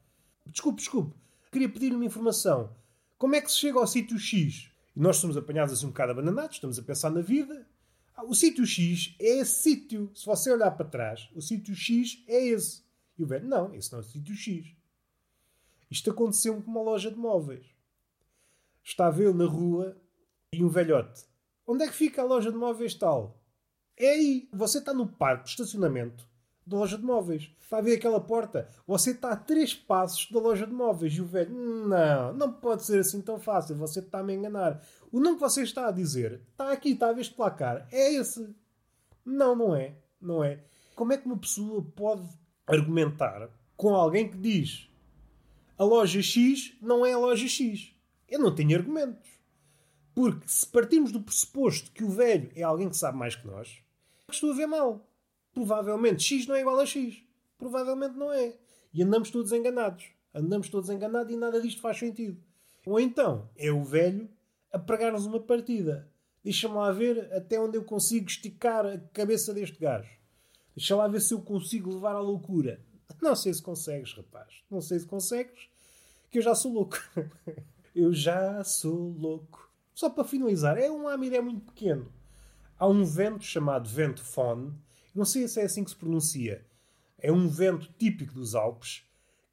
Desculpe, 0.46 0.78
desculpe, 0.78 1.14
queria 1.52 1.68
pedir-lhe 1.68 1.98
uma 1.98 2.06
informação. 2.06 2.74
Como 3.18 3.36
é 3.36 3.42
que 3.42 3.52
se 3.52 3.58
chega 3.58 3.78
ao 3.78 3.88
sítio 3.88 4.18
X? 4.18 4.72
E 4.96 5.00
nós 5.02 5.18
somos 5.18 5.36
apanhados 5.36 5.74
assim 5.74 5.88
um 5.88 5.90
bocado 5.90 6.14
abananados, 6.14 6.56
estamos 6.56 6.80
a 6.80 6.82
pensar 6.82 7.10
na 7.10 7.20
vida. 7.20 7.68
Ah, 8.16 8.24
o 8.24 8.34
sítio 8.34 8.66
X 8.66 9.14
é 9.20 9.40
esse 9.40 9.64
sítio. 9.64 10.10
Se 10.16 10.26
você 10.26 10.50
olhar 10.50 10.72
para 10.72 10.86
trás, 10.86 11.30
o 11.36 11.42
sítio 11.42 11.76
X 11.76 12.24
é 12.26 12.42
esse. 12.42 12.86
E 13.18 13.24
o 13.26 13.28
velho, 13.28 13.46
não, 13.46 13.76
esse 13.76 13.92
não 13.92 14.00
é 14.00 14.02
o 14.02 14.06
sítio 14.06 14.34
X. 14.34 14.74
Isto 15.90 16.12
aconteceu 16.12 16.62
com 16.62 16.72
uma 16.72 16.82
loja 16.82 17.12
de 17.12 17.18
móveis. 17.18 17.66
Estava 18.84 19.22
eu 19.22 19.34
na 19.34 19.46
rua 19.46 19.98
e 20.54 20.64
um 20.64 20.70
velhote. 20.70 21.26
Onde 21.68 21.84
é 21.84 21.88
que 21.88 21.94
fica 21.94 22.22
a 22.22 22.26
loja 22.26 22.52
de 22.52 22.58
móveis 22.58 22.94
tal? 22.94 23.42
É 23.98 24.10
aí. 24.10 24.50
Você 24.54 24.80
está 24.80 24.94
no 24.94 25.08
parque 25.08 25.46
de 25.46 25.50
estacionamento 25.52 26.28
da 26.66 26.78
loja 26.78 26.98
de 26.98 27.04
móveis. 27.04 27.50
Está 27.60 27.78
a 27.78 27.82
ver 27.82 27.96
aquela 27.96 28.20
porta? 28.20 28.70
Você 28.86 29.12
está 29.12 29.32
a 29.32 29.36
três 29.36 29.74
passos 29.74 30.30
da 30.32 30.40
loja 30.40 30.68
de 30.68 30.74
móveis. 30.74 31.14
E 31.14 31.22
o 31.22 31.26
velho, 31.26 31.54
não, 31.54 32.34
não 32.34 32.54
pode 32.54 32.84
ser 32.84 33.00
assim 33.00 33.22
tão 33.22 33.40
fácil. 33.40 33.76
Você 33.76 34.00
está 34.00 34.20
a 34.20 34.24
me 34.24 34.34
enganar. 34.34 34.84
O 35.12 35.20
nome 35.20 35.36
que 35.36 35.42
você 35.42 35.64
está 35.64 35.88
a 35.88 35.92
dizer 35.92 36.42
está 36.52 36.72
aqui, 36.72 36.92
está 36.92 37.10
a 37.10 37.14
ver 37.14 37.22
este 37.22 37.34
placar. 37.34 37.88
É 37.92 38.14
esse. 38.14 38.56
Não, 39.24 39.56
não 39.56 39.76
é. 39.76 39.96
Não 40.22 40.44
é. 40.44 40.64
Como 40.96 41.14
é 41.14 41.18
que 41.18 41.26
uma 41.26 41.38
pessoa 41.38 41.84
pode 41.96 42.28
argumentar 42.68 43.50
com 43.76 43.94
alguém 43.94 44.30
que 44.30 44.38
diz 44.38 44.90
a 45.78 45.84
loja 45.84 46.22
X 46.22 46.74
não 46.82 47.06
é 47.06 47.14
a 47.14 47.18
loja 47.18 47.48
X? 47.48 47.94
Eu 48.28 48.40
não 48.40 48.54
tenho 48.54 48.78
argumentos. 48.78 49.30
Porque 50.14 50.48
se 50.48 50.66
partirmos 50.66 51.12
do 51.12 51.22
pressuposto 51.22 51.92
que 51.92 52.04
o 52.04 52.10
velho 52.10 52.50
é 52.56 52.64
alguém 52.64 52.90
que 52.90 52.96
sabe 52.96 53.18
mais 53.18 53.36
que 53.36 53.46
nós, 53.46 53.80
estou 54.32 54.52
a 54.52 54.56
ver 54.56 54.66
mal. 54.66 55.06
Provavelmente 55.54 56.24
X 56.24 56.48
não 56.48 56.56
é 56.56 56.62
igual 56.62 56.80
a 56.80 56.86
X. 56.86 57.22
Provavelmente 57.58 58.16
não 58.16 58.32
é. 58.32 58.56
E 58.94 59.04
andamos 59.04 59.30
todos 59.30 59.52
enganados. 59.52 60.06
Andamos 60.34 60.70
todos 60.70 60.90
enganados 60.90 61.34
e 61.34 61.38
nada 61.38 61.62
disto 61.62 61.82
faz 61.82 61.98
sentido. 61.98 62.42
Ou 62.86 63.00
então 63.00 63.50
é 63.58 63.72
o 63.72 63.84
velho 63.84 64.30
a 64.72 64.80
pregar-nos 64.80 65.26
uma 65.26 65.40
partida. 65.40 66.10
Deixa-me 66.44 66.76
lá 66.76 66.92
ver 66.92 67.34
até 67.34 67.60
onde 67.60 67.78
eu 67.78 67.84
consigo 67.84 68.28
esticar 68.28 68.86
a 68.86 68.98
cabeça 69.12 69.54
deste 69.54 69.80
gajo. 69.80 70.10
Deixa 70.76 70.96
lá 70.96 71.08
ver 71.08 71.22
se 71.22 71.34
eu 71.34 71.42
consigo 71.42 71.94
levar 71.94 72.16
à 72.16 72.20
loucura. 72.20 72.85
Não 73.22 73.36
sei 73.36 73.54
se 73.54 73.62
consegues, 73.62 74.14
rapaz. 74.14 74.62
Não 74.70 74.82
sei 74.82 75.00
se 75.00 75.06
consegues, 75.06 75.68
que 76.30 76.40
eu 76.40 76.42
já 76.42 76.56
sou 76.56 76.74
louco. 76.74 76.98
eu 77.96 78.14
já 78.14 78.64
sou 78.64 79.16
louco. 79.18 79.70
Só 79.94 80.10
para 80.10 80.24
finalizar, 80.24 80.78
é 80.78 80.92
um 80.92 81.08
Amiré 81.08 81.40
muito 81.42 81.66
pequeno. 81.72 82.12
Há 82.78 82.88
um 82.88 83.06
vento 83.06 83.44
chamado 83.44 83.90
vento 83.90 84.22
Fon, 84.22 84.74
não 85.16 85.24
sei 85.24 85.48
se 85.48 85.62
é 85.62 85.64
assim 85.64 85.84
que 85.84 85.92
se 85.92 85.96
pronuncia. 85.96 86.66
É 87.18 87.32
um 87.32 87.48
vento 87.48 87.90
típico 87.98 88.34
dos 88.34 88.54
Alpes 88.54 89.04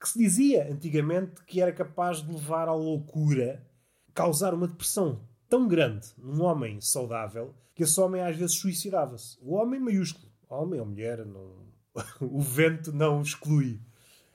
que 0.00 0.08
se 0.08 0.18
dizia 0.18 0.68
antigamente 0.68 1.44
que 1.44 1.60
era 1.60 1.72
capaz 1.72 2.20
de 2.20 2.32
levar 2.32 2.66
à 2.66 2.74
loucura, 2.74 3.64
causar 4.12 4.52
uma 4.52 4.66
depressão 4.66 5.20
tão 5.48 5.68
grande 5.68 6.08
num 6.18 6.42
homem 6.42 6.80
saudável 6.80 7.54
que 7.74 7.84
esse 7.84 8.00
homem 8.00 8.20
às 8.20 8.36
vezes 8.36 8.56
suicidava-se. 8.56 9.38
O 9.40 9.54
homem 9.54 9.78
maiúsculo, 9.78 10.26
homem 10.48 10.80
ou 10.80 10.86
mulher, 10.86 11.24
não... 11.24 11.61
o 12.20 12.40
vento 12.40 12.92
não 12.92 13.22
exclui. 13.22 13.80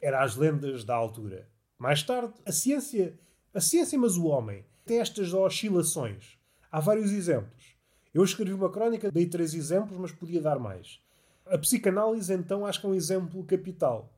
Era 0.02 0.24
as 0.24 0.36
lendas 0.36 0.84
da 0.84 0.96
altura. 0.96 1.48
Mais 1.78 2.04
tarde, 2.04 2.34
a 2.46 2.52
ciência, 2.52 3.20
a 3.54 3.60
ciência, 3.60 3.98
mas 3.98 4.16
o 4.16 4.26
homem, 4.26 4.66
tem 4.86 5.00
estas 5.00 5.34
oscilações. 5.34 6.38
Há 6.72 6.80
vários 6.80 7.12
exemplos. 7.12 7.76
Eu 8.14 8.24
escrevi 8.24 8.54
uma 8.54 8.72
crónica, 8.72 9.12
dei 9.12 9.28
três 9.28 9.54
exemplos, 9.54 9.98
mas 10.00 10.12
podia 10.12 10.42
dar 10.42 10.60
mais. 10.60 11.00
A 11.46 11.58
psicanálise, 11.58 12.34
então, 12.34 12.66
acho 12.66 12.80
que 12.80 12.86
é 12.86 12.90
um 12.90 12.96
exemplo 12.96 13.44
capital. 13.44 14.14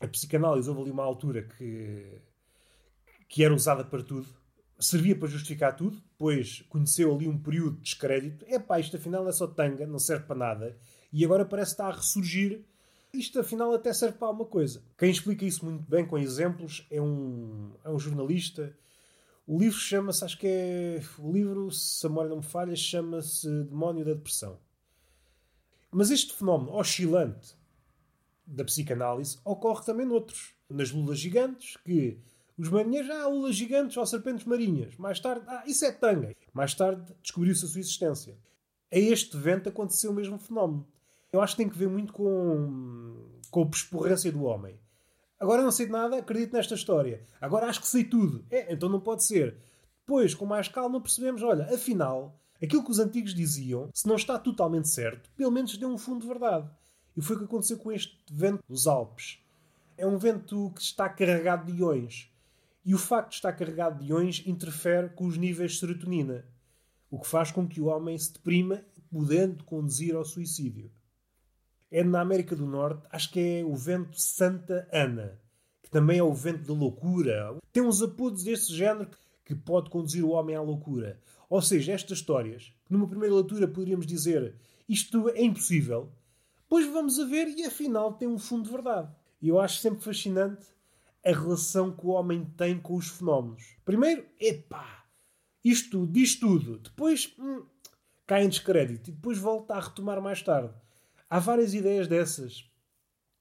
A 0.00 0.06
psicanálise 0.06 0.68
houve 0.68 0.82
ali 0.82 0.90
uma 0.90 1.04
altura 1.04 1.42
que, 1.42 2.20
que 3.28 3.44
era 3.44 3.54
usada 3.54 3.84
para 3.84 4.02
tudo, 4.02 4.28
servia 4.78 5.16
para 5.16 5.28
justificar 5.28 5.74
tudo, 5.76 5.96
depois 5.96 6.62
conheceu 6.68 7.14
ali 7.14 7.26
um 7.28 7.38
período 7.38 7.76
de 7.76 7.82
descrédito. 7.82 8.44
Epá, 8.48 8.78
isto 8.78 8.96
afinal 8.96 9.28
é 9.28 9.32
só 9.32 9.46
tanga, 9.46 9.86
não 9.86 9.98
serve 9.98 10.26
para 10.26 10.36
nada. 10.36 10.76
E 11.14 11.24
agora 11.24 11.44
parece 11.44 11.70
estar 11.70 11.86
a 11.86 11.92
ressurgir. 11.92 12.64
Isto 13.12 13.38
afinal 13.38 13.72
até 13.72 13.92
serve 13.92 14.18
para 14.18 14.26
alguma 14.26 14.46
coisa. 14.46 14.82
Quem 14.98 15.12
explica 15.12 15.44
isso 15.44 15.64
muito 15.64 15.88
bem 15.88 16.04
com 16.04 16.18
exemplos 16.18 16.84
é 16.90 17.00
um, 17.00 17.70
é 17.84 17.88
um 17.88 18.00
jornalista. 18.00 18.76
O 19.46 19.56
livro 19.56 19.78
chama-se, 19.78 20.24
acho 20.24 20.36
que 20.36 20.48
é. 20.48 21.00
O 21.20 21.30
livro, 21.30 21.70
se 21.70 22.04
a 22.04 22.08
memória 22.08 22.30
não 22.30 22.38
me 22.38 22.42
falha, 22.42 22.74
chama-se 22.74 23.48
Demónio 23.62 24.04
da 24.04 24.14
Depressão. 24.14 24.58
Mas 25.88 26.10
este 26.10 26.34
fenómeno 26.34 26.74
oscilante 26.74 27.54
da 28.44 28.64
psicanálise 28.64 29.38
ocorre 29.44 29.84
também 29.84 30.04
noutros. 30.04 30.52
Nas 30.68 30.90
lulas 30.90 31.20
gigantes, 31.20 31.76
que 31.76 32.18
os 32.58 32.68
marinheiros, 32.68 33.10
ah, 33.12 33.28
lulas 33.28 33.54
gigantes 33.54 33.96
ou 33.96 34.04
serpentes 34.04 34.46
marinhas. 34.46 34.96
Mais 34.96 35.20
tarde, 35.20 35.44
ah, 35.46 35.62
isso 35.64 35.84
é 35.84 35.92
tanga. 35.92 36.34
Mais 36.52 36.74
tarde 36.74 37.14
descobriu-se 37.22 37.64
a 37.64 37.68
sua 37.68 37.78
existência. 37.78 38.36
A 38.90 38.98
este 38.98 39.36
vento 39.36 39.68
aconteceu 39.68 40.10
o 40.10 40.14
mesmo 40.14 40.40
fenómeno. 40.40 40.84
Eu 41.34 41.42
acho 41.42 41.56
que 41.56 41.62
tem 41.62 41.68
que 41.68 41.78
ver 41.78 41.88
muito 41.88 42.12
com, 42.12 43.26
com 43.50 43.62
a 43.62 43.66
persporrência 43.66 44.30
do 44.30 44.44
homem. 44.44 44.78
Agora 45.38 45.62
não 45.62 45.70
sei 45.70 45.86
de 45.86 45.92
nada, 45.92 46.16
acredito 46.16 46.52
nesta 46.52 46.74
história. 46.74 47.24
Agora 47.40 47.66
acho 47.66 47.80
que 47.80 47.86
sei 47.86 48.04
tudo. 48.04 48.44
É, 48.50 48.72
então 48.72 48.88
não 48.88 49.00
pode 49.00 49.24
ser. 49.24 49.56
Depois, 50.00 50.34
com 50.34 50.46
mais 50.46 50.68
calma, 50.68 51.00
percebemos, 51.00 51.42
olha, 51.42 51.64
afinal, 51.74 52.38
Aquilo 52.62 52.84
que 52.84 52.90
os 52.90 52.98
antigos 52.98 53.34
diziam, 53.34 53.90
se 53.92 54.06
não 54.06 54.16
está 54.16 54.38
totalmente 54.38 54.88
certo, 54.88 55.28
pelo 55.36 55.50
menos 55.50 55.76
deu 55.76 55.88
um 55.88 55.98
fundo 55.98 56.22
de 56.22 56.28
verdade. 56.28 56.70
E 57.16 57.20
foi 57.20 57.36
o 57.36 57.40
que 57.40 57.44
aconteceu 57.44 57.76
com 57.76 57.92
este 57.92 58.16
vento 58.30 58.62
dos 58.66 58.86
Alpes. 58.86 59.38
É 59.98 60.06
um 60.06 60.16
vento 60.16 60.72
que 60.74 60.80
está 60.80 61.06
carregado 61.08 61.70
de 61.70 61.78
iões. 61.78 62.32
E 62.82 62.94
o 62.94 62.98
facto 62.98 63.30
de 63.30 63.34
estar 63.36 63.52
carregado 63.52 64.02
de 64.02 64.10
iões 64.10 64.42
interfere 64.46 65.10
com 65.10 65.26
os 65.26 65.36
níveis 65.36 65.72
de 65.72 65.80
serotonina, 65.80 66.44
o 67.10 67.18
que 67.18 67.26
faz 67.26 67.50
com 67.50 67.68
que 67.68 67.82
o 67.82 67.86
homem 67.86 68.16
se 68.16 68.32
deprima, 68.32 68.82
podendo 69.10 69.62
conduzir 69.64 70.14
ao 70.14 70.24
suicídio. 70.24 70.90
É 71.96 72.02
na 72.02 72.22
América 72.22 72.56
do 72.56 72.66
Norte, 72.66 73.06
acho 73.08 73.30
que 73.30 73.38
é 73.38 73.64
o 73.64 73.76
vento 73.76 74.20
Santa 74.20 74.88
Ana, 74.92 75.40
que 75.80 75.88
também 75.88 76.18
é 76.18 76.24
o 76.24 76.34
vento 76.34 76.66
da 76.66 76.74
loucura. 76.74 77.56
Tem 77.72 77.84
uns 77.84 78.02
apodos 78.02 78.42
desse 78.42 78.74
género 78.74 79.08
que 79.44 79.54
pode 79.54 79.90
conduzir 79.90 80.24
o 80.24 80.30
homem 80.30 80.56
à 80.56 80.60
loucura. 80.60 81.20
Ou 81.48 81.62
seja, 81.62 81.92
estas 81.92 82.18
histórias, 82.18 82.74
que 82.84 82.92
numa 82.92 83.06
primeira 83.06 83.36
leitura 83.36 83.68
poderíamos 83.68 84.08
dizer 84.08 84.56
isto 84.88 85.28
é 85.28 85.44
impossível, 85.44 86.10
pois 86.68 86.84
vamos 86.92 87.20
a 87.20 87.26
ver 87.26 87.46
e 87.46 87.64
afinal 87.64 88.14
tem 88.14 88.26
um 88.26 88.40
fundo 88.40 88.64
de 88.64 88.72
verdade. 88.72 89.14
E 89.40 89.46
eu 89.46 89.60
acho 89.60 89.78
sempre 89.78 90.02
fascinante 90.02 90.66
a 91.24 91.30
relação 91.30 91.92
que 91.92 92.04
o 92.04 92.10
homem 92.10 92.44
tem 92.56 92.76
com 92.76 92.96
os 92.96 93.06
fenómenos. 93.06 93.76
Primeiro, 93.84 94.26
epá, 94.40 95.04
isto 95.62 96.08
diz 96.08 96.34
tudo. 96.34 96.76
Depois, 96.76 97.32
hum, 97.38 97.64
cai 98.26 98.42
em 98.42 98.48
descrédito 98.48 99.10
e 99.10 99.12
depois 99.12 99.38
volta 99.38 99.74
a 99.74 99.80
retomar 99.80 100.20
mais 100.20 100.42
tarde. 100.42 100.74
Há 101.34 101.40
várias 101.40 101.74
ideias 101.74 102.06
dessas. 102.06 102.64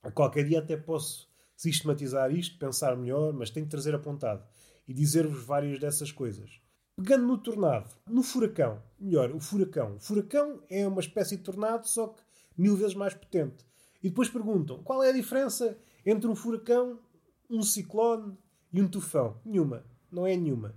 A 0.02 0.10
qualquer 0.10 0.46
dia 0.46 0.58
até 0.58 0.76
posso 0.76 1.30
sistematizar 1.56 2.32
isto, 2.32 2.58
pensar 2.58 2.98
melhor, 2.98 3.32
mas 3.34 3.52
tenho 3.52 3.68
que 3.68 3.70
trazer 3.70 3.94
apontado 3.94 4.44
e 4.88 4.94
dizer-vos 4.96 5.46
várias 5.46 5.78
dessas 5.78 6.12
coisas. 6.12 6.60
Pegando 6.96 7.28
no 7.28 7.38
tornado, 7.38 7.94
no 8.10 8.24
furacão, 8.24 8.82
melhor, 9.00 9.30
o 9.30 9.40
furacão. 9.40 9.98
O 9.98 10.00
furacão 10.00 10.64
é 10.72 10.88
uma 10.88 11.02
espécie 11.02 11.38
de 11.38 11.44
tornado, 11.44 11.88
só 11.88 12.08
que 12.08 12.24
mil 12.58 12.76
vezes 12.76 12.96
mais 12.96 13.14
potente. 13.14 13.64
E 14.02 14.10
depois 14.10 14.28
perguntam 14.28 14.82
qual 14.82 15.04
é 15.04 15.10
a 15.10 15.14
diferença 15.14 15.78
entre 16.04 16.28
um 16.28 16.36
furacão, 16.36 17.00
um 17.48 17.62
ciclone 17.62 18.36
e 18.72 18.82
um 18.82 18.88
tufão? 18.88 19.40
Nenhuma. 19.46 19.86
Não 20.12 20.26
é 20.26 20.36
nenhuma. 20.36 20.74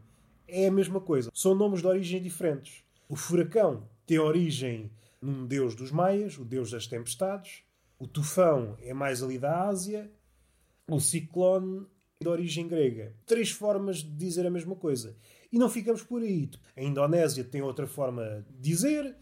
É 0.46 0.66
a 0.66 0.70
mesma 0.70 1.00
coisa. 1.00 1.30
São 1.32 1.54
nomes 1.54 1.80
de 1.80 1.86
origem 1.86 2.20
diferentes. 2.20 2.84
O 3.08 3.16
furacão 3.16 3.88
tem 4.04 4.18
origem 4.18 4.92
num 5.26 5.44
deus 5.44 5.74
dos 5.74 5.90
maias, 5.90 6.38
o 6.38 6.44
deus 6.44 6.70
das 6.70 6.86
tempestades. 6.86 7.64
O 7.98 8.06
tufão 8.06 8.76
é 8.80 8.94
mais 8.94 9.22
ali 9.22 9.38
da 9.38 9.66
Ásia. 9.66 10.10
O 10.88 11.00
ciclone 11.00 11.84
de 12.20 12.28
origem 12.28 12.68
grega. 12.68 13.12
Três 13.26 13.50
formas 13.50 13.98
de 13.98 14.10
dizer 14.10 14.46
a 14.46 14.50
mesma 14.50 14.76
coisa. 14.76 15.16
E 15.50 15.58
não 15.58 15.68
ficamos 15.68 16.02
por 16.02 16.22
aí. 16.22 16.48
A 16.76 16.82
Indonésia 16.82 17.42
tem 17.42 17.60
outra 17.60 17.86
forma 17.86 18.46
de 18.48 18.70
dizer, 18.70 19.16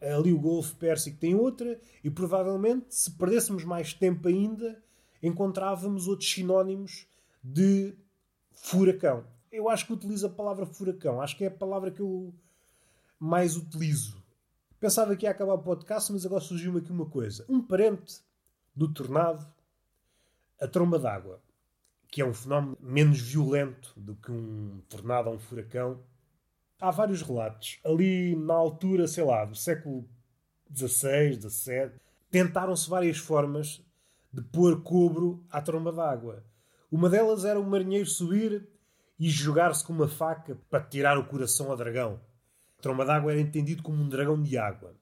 ali 0.00 0.32
o 0.32 0.40
Golfo 0.40 0.74
Pérsico 0.76 1.18
tem 1.18 1.34
outra, 1.34 1.78
e 2.02 2.10
provavelmente, 2.10 2.86
se 2.88 3.10
perdêssemos 3.12 3.64
mais 3.64 3.92
tempo 3.92 4.28
ainda, 4.28 4.82
encontrávamos 5.22 6.08
outros 6.08 6.32
sinónimos 6.32 7.06
de 7.44 7.94
furacão. 8.52 9.26
Eu 9.52 9.68
acho 9.68 9.86
que 9.86 9.92
utilizo 9.92 10.26
a 10.26 10.30
palavra 10.30 10.64
furacão, 10.64 11.20
acho 11.20 11.36
que 11.36 11.44
é 11.44 11.48
a 11.48 11.52
palavra 11.52 11.90
que 11.90 12.00
eu 12.00 12.32
mais 13.18 13.56
utilizo. 13.56 14.19
Pensava 14.80 15.14
que 15.14 15.26
ia 15.26 15.30
acabar 15.30 15.52
o 15.52 15.58
podcast, 15.58 16.10
mas 16.10 16.24
agora 16.24 16.40
surgiu-me 16.40 16.78
aqui 16.78 16.90
uma 16.90 17.04
coisa. 17.04 17.44
Um 17.50 17.60
parente 17.60 18.22
do 18.74 18.88
tornado, 18.88 19.46
a 20.58 20.66
tromba 20.66 20.98
d'água, 20.98 21.38
que 22.08 22.22
é 22.22 22.24
um 22.24 22.32
fenómeno 22.32 22.78
menos 22.80 23.20
violento 23.20 23.92
do 23.94 24.16
que 24.16 24.32
um 24.32 24.80
tornado 24.88 25.28
ou 25.28 25.34
um 25.34 25.38
furacão. 25.38 26.00
Há 26.80 26.90
vários 26.90 27.20
relatos. 27.20 27.78
Ali 27.84 28.34
na 28.34 28.54
altura, 28.54 29.06
sei 29.06 29.22
lá, 29.22 29.44
do 29.44 29.54
século 29.54 30.08
XVI, 30.74 31.38
XVII, 31.38 31.92
tentaram-se 32.30 32.88
várias 32.88 33.18
formas 33.18 33.84
de 34.32 34.40
pôr 34.40 34.82
cobro 34.82 35.44
à 35.50 35.60
tromba 35.60 35.92
d'água. 35.92 36.42
Uma 36.90 37.10
delas 37.10 37.44
era 37.44 37.60
o 37.60 37.68
marinheiro 37.68 38.08
subir 38.08 38.66
e 39.18 39.28
jogar-se 39.28 39.84
com 39.84 39.92
uma 39.92 40.08
faca 40.08 40.58
para 40.70 40.82
tirar 40.82 41.18
o 41.18 41.26
coração 41.26 41.70
ao 41.70 41.76
dragão. 41.76 42.18
Tromba 42.80 43.04
d'água 43.04 43.32
era 43.32 43.40
entendido 43.40 43.82
como 43.82 44.02
um 44.02 44.08
dragão 44.08 44.42
de 44.42 44.56
água. 44.56 44.94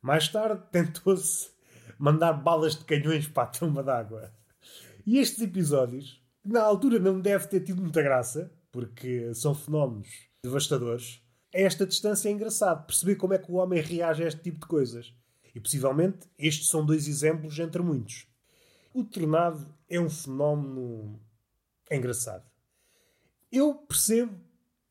Mais 0.00 0.28
tarde 0.28 0.62
tentou-se 0.70 1.50
mandar 1.98 2.32
balas 2.34 2.76
de 2.76 2.84
canhões 2.84 3.26
para 3.26 3.44
a 3.44 3.46
tromba 3.46 3.82
d'água. 3.82 4.32
E 5.06 5.18
estes 5.18 5.40
episódios, 5.42 6.22
na 6.44 6.62
altura 6.62 6.98
não 6.98 7.20
deve 7.20 7.46
ter 7.48 7.60
tido 7.60 7.82
muita 7.82 8.02
graça, 8.02 8.52
porque 8.70 9.32
são 9.34 9.54
fenómenos 9.54 10.08
devastadores. 10.42 11.22
A 11.54 11.58
esta 11.58 11.86
distância 11.86 12.28
é 12.28 12.32
engraçado 12.32 12.86
perceber 12.86 13.16
como 13.16 13.34
é 13.34 13.38
que 13.38 13.50
o 13.50 13.54
homem 13.54 13.80
reage 13.80 14.22
a 14.22 14.26
este 14.26 14.42
tipo 14.42 14.60
de 14.60 14.66
coisas. 14.66 15.14
E 15.54 15.60
possivelmente 15.60 16.28
estes 16.38 16.68
são 16.68 16.84
dois 16.84 17.08
exemplos 17.08 17.58
entre 17.58 17.80
muitos. 17.82 18.26
O 18.92 19.04
tornado 19.04 19.74
é 19.88 19.98
um 19.98 20.10
fenómeno 20.10 21.20
engraçado. 21.90 22.44
Eu 23.50 23.74
percebo 23.74 24.38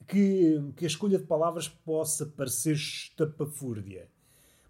que, 0.08 0.74
que 0.76 0.86
a 0.86 0.88
escolha 0.88 1.18
de 1.18 1.26
palavras 1.26 1.68
possa 1.68 2.26
parecer 2.26 2.74
estapafúrdia. 2.74 4.10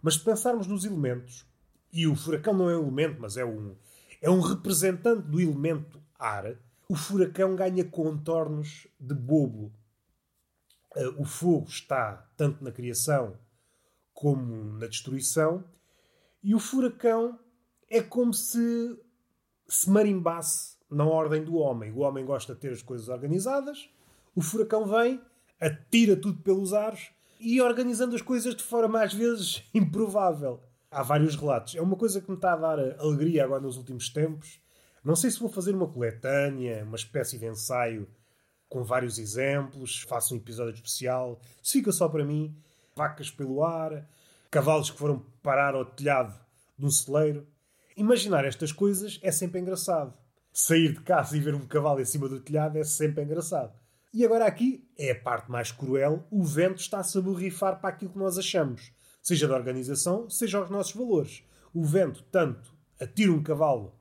Mas 0.02 0.16
se 0.16 0.20
pensarmos 0.20 0.68
nos 0.68 0.86
elementos, 0.86 1.46
e 1.92 2.08
o 2.08 2.16
furacão 2.16 2.54
não 2.54 2.70
é 2.70 2.78
um 2.78 2.84
elemento, 2.84 3.22
mas 3.22 3.38
é 3.38 3.46
um, 3.46 3.76
é 4.22 4.30
um 4.30 4.40
representante 4.40 5.28
do 5.28 5.40
elemento 5.40 6.02
ar, 6.20 6.56
o 6.88 6.96
furacão 6.96 7.56
ganha 7.56 7.84
contornos 7.84 8.88
de 9.00 9.16
bobo. 9.16 9.72
Eh, 10.96 11.08
o 11.18 11.26
fogo 11.26 11.68
está 11.68 12.30
tanto 12.38 12.64
na 12.64 12.72
criação 12.72 13.38
como 14.14 14.78
na 14.78 14.88
destruição, 14.88 15.64
e 16.44 16.54
o 16.54 16.60
furacão 16.60 17.40
é 17.90 18.02
como 18.02 18.34
se 18.34 19.00
se 19.68 19.90
marimbasse 19.90 20.78
na 20.90 21.06
ordem 21.06 21.44
do 21.44 21.56
homem. 21.56 21.92
O 21.92 22.00
homem 22.00 22.26
gosta 22.26 22.54
de 22.54 22.62
ter 22.62 22.72
as 22.72 22.82
coisas 22.82 23.10
organizadas, 23.10 23.90
o 24.36 24.42
furacão 24.42 24.86
vem, 24.86 25.22
atira 25.60 26.16
tudo 26.16 26.42
pelos 26.42 26.74
ares 26.74 27.10
e 27.40 27.62
organizando 27.62 28.16
as 28.16 28.22
coisas 28.22 28.54
de 28.56 28.64
forma 28.64 29.02
às 29.02 29.14
vezes 29.14 29.64
improvável. 29.74 30.62
Há 30.92 31.02
vários 31.02 31.36
relatos. 31.36 31.76
É 31.76 31.82
uma 31.82 31.96
coisa 31.96 32.22
que 32.22 32.30
me 32.30 32.36
está 32.36 32.54
a 32.54 32.58
dar 32.58 32.80
alegria 33.00 33.44
agora 33.44 33.62
nos 33.62 33.78
últimos 33.78 34.10
tempos. 34.10 34.60
Não 35.04 35.16
sei 35.16 35.30
se 35.30 35.40
vou 35.40 35.50
fazer 35.50 35.74
uma 35.76 35.88
coletânea, 35.88 36.84
uma 36.84 36.96
espécie 36.96 37.38
de 37.38 37.46
ensaio 37.46 38.08
com 38.68 38.84
vários 38.84 39.20
exemplos, 39.20 40.02
faço 40.02 40.34
um 40.34 40.38
episódio 40.38 40.74
especial, 40.74 41.40
se 41.62 41.74
fica 41.74 41.92
só 41.92 42.10
para 42.10 42.26
mim, 42.26 42.58
vacas 42.96 43.30
pelo 43.30 43.64
ar, 43.64 44.10
cavalos 44.50 44.90
que 44.90 44.98
foram 44.98 45.24
parar 45.42 45.76
ao 45.76 45.86
telhado 45.86 46.34
de 46.78 46.86
um 46.86 46.90
celeiro. 46.90 47.48
Imaginar 47.96 48.44
estas 48.44 48.72
coisas 48.72 49.20
é 49.22 49.32
sempre 49.32 49.62
engraçado. 49.62 50.14
Sair 50.52 50.94
de 50.94 51.02
casa 51.02 51.38
e 51.38 51.40
ver 51.40 51.54
um 51.54 51.68
cavalo 51.68 52.02
em 52.02 52.06
cima 52.06 52.28
do 52.28 52.40
telhado 52.40 52.78
é 52.78 52.84
sempre 52.84 53.24
engraçado. 53.24 53.74
E 54.16 54.24
agora 54.24 54.46
aqui 54.46 54.88
é 54.98 55.12
a 55.12 55.20
parte 55.20 55.52
mais 55.52 55.74
cruel: 55.74 56.26
o 56.32 56.42
vento 56.42 56.80
está-se 56.80 57.18
a 57.18 57.22
borrifar 57.22 57.82
para 57.82 57.90
aquilo 57.90 58.14
que 58.14 58.18
nós 58.18 58.38
achamos, 58.38 58.94
seja 59.22 59.46
da 59.46 59.56
organização, 59.56 60.30
seja 60.30 60.58
aos 60.58 60.70
nossos 60.70 60.94
valores. 60.94 61.44
O 61.74 61.84
vento 61.84 62.24
tanto 62.32 62.74
atira 62.98 63.34
um 63.34 63.44
cavalo 63.44 63.94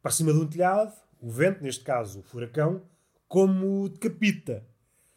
para 0.00 0.12
cima 0.12 0.32
de 0.32 0.38
um 0.38 0.46
telhado, 0.46 0.94
o 1.20 1.28
vento, 1.28 1.60
neste 1.60 1.82
caso 1.82 2.20
o 2.20 2.22
furacão, 2.22 2.82
como 3.26 3.88
decapita. 3.88 4.64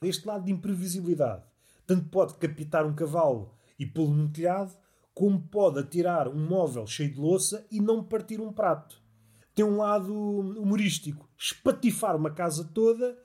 Este 0.02 0.28
lado 0.28 0.46
de 0.46 0.52
imprevisibilidade. 0.52 1.44
Tanto 1.86 2.10
pode 2.10 2.34
decapitar 2.34 2.84
um 2.88 2.96
cavalo 2.96 3.54
e 3.78 3.86
pô-lo 3.86 4.16
num 4.16 4.32
telhado, 4.32 4.76
como 5.14 5.40
pode 5.40 5.78
atirar 5.78 6.28
um 6.28 6.48
móvel 6.48 6.88
cheio 6.88 7.14
de 7.14 7.20
louça 7.20 7.64
e 7.70 7.80
não 7.80 8.04
partir 8.04 8.42
um 8.42 8.52
prato. 8.52 9.00
Tem 9.54 9.64
um 9.64 9.78
lado 9.78 10.12
humorístico. 10.12 11.30
Espatifar 11.38 12.16
uma 12.16 12.32
casa 12.32 12.64
toda 12.74 13.16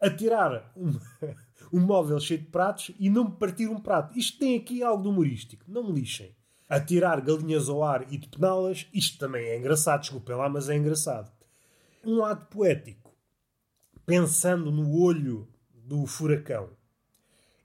atirar 0.00 0.72
um, 0.76 0.92
um 1.72 1.80
móvel 1.80 2.20
cheio 2.20 2.40
de 2.40 2.46
pratos 2.46 2.90
e 2.98 3.08
não 3.10 3.30
partir 3.30 3.68
um 3.68 3.80
prato. 3.80 4.18
Isto 4.18 4.38
tem 4.38 4.56
aqui 4.56 4.82
algo 4.82 5.02
de 5.02 5.08
humorístico. 5.08 5.64
Não 5.68 5.84
me 5.84 6.00
lixem. 6.00 6.34
Atirar 6.68 7.20
galinhas 7.20 7.68
ao 7.68 7.82
ar 7.82 8.10
e 8.12 8.18
depená-las, 8.18 8.88
isto 8.92 9.18
também 9.18 9.44
é 9.46 9.58
engraçado. 9.58 10.00
Desculpem 10.00 10.36
lá, 10.36 10.48
mas 10.48 10.68
é 10.68 10.76
engraçado. 10.76 11.30
Um 12.04 12.16
lado 12.16 12.46
poético. 12.46 13.14
Pensando 14.06 14.70
no 14.70 14.98
olho 15.00 15.48
do 15.72 16.06
furacão. 16.06 16.70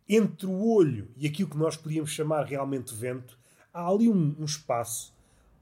Entre 0.08 0.48
o 0.48 0.65
olho 0.65 1.12
e 1.15 1.28
aquilo 1.28 1.50
que 1.50 1.58
nós 1.58 1.78
podíamos 1.78 2.12
chamar 2.12 2.46
realmente 2.46 2.94
vento, 2.96 3.38
há 3.74 3.88
ali 3.88 4.10
um, 4.10 4.36
um 4.39 4.46
espaço 4.46 5.13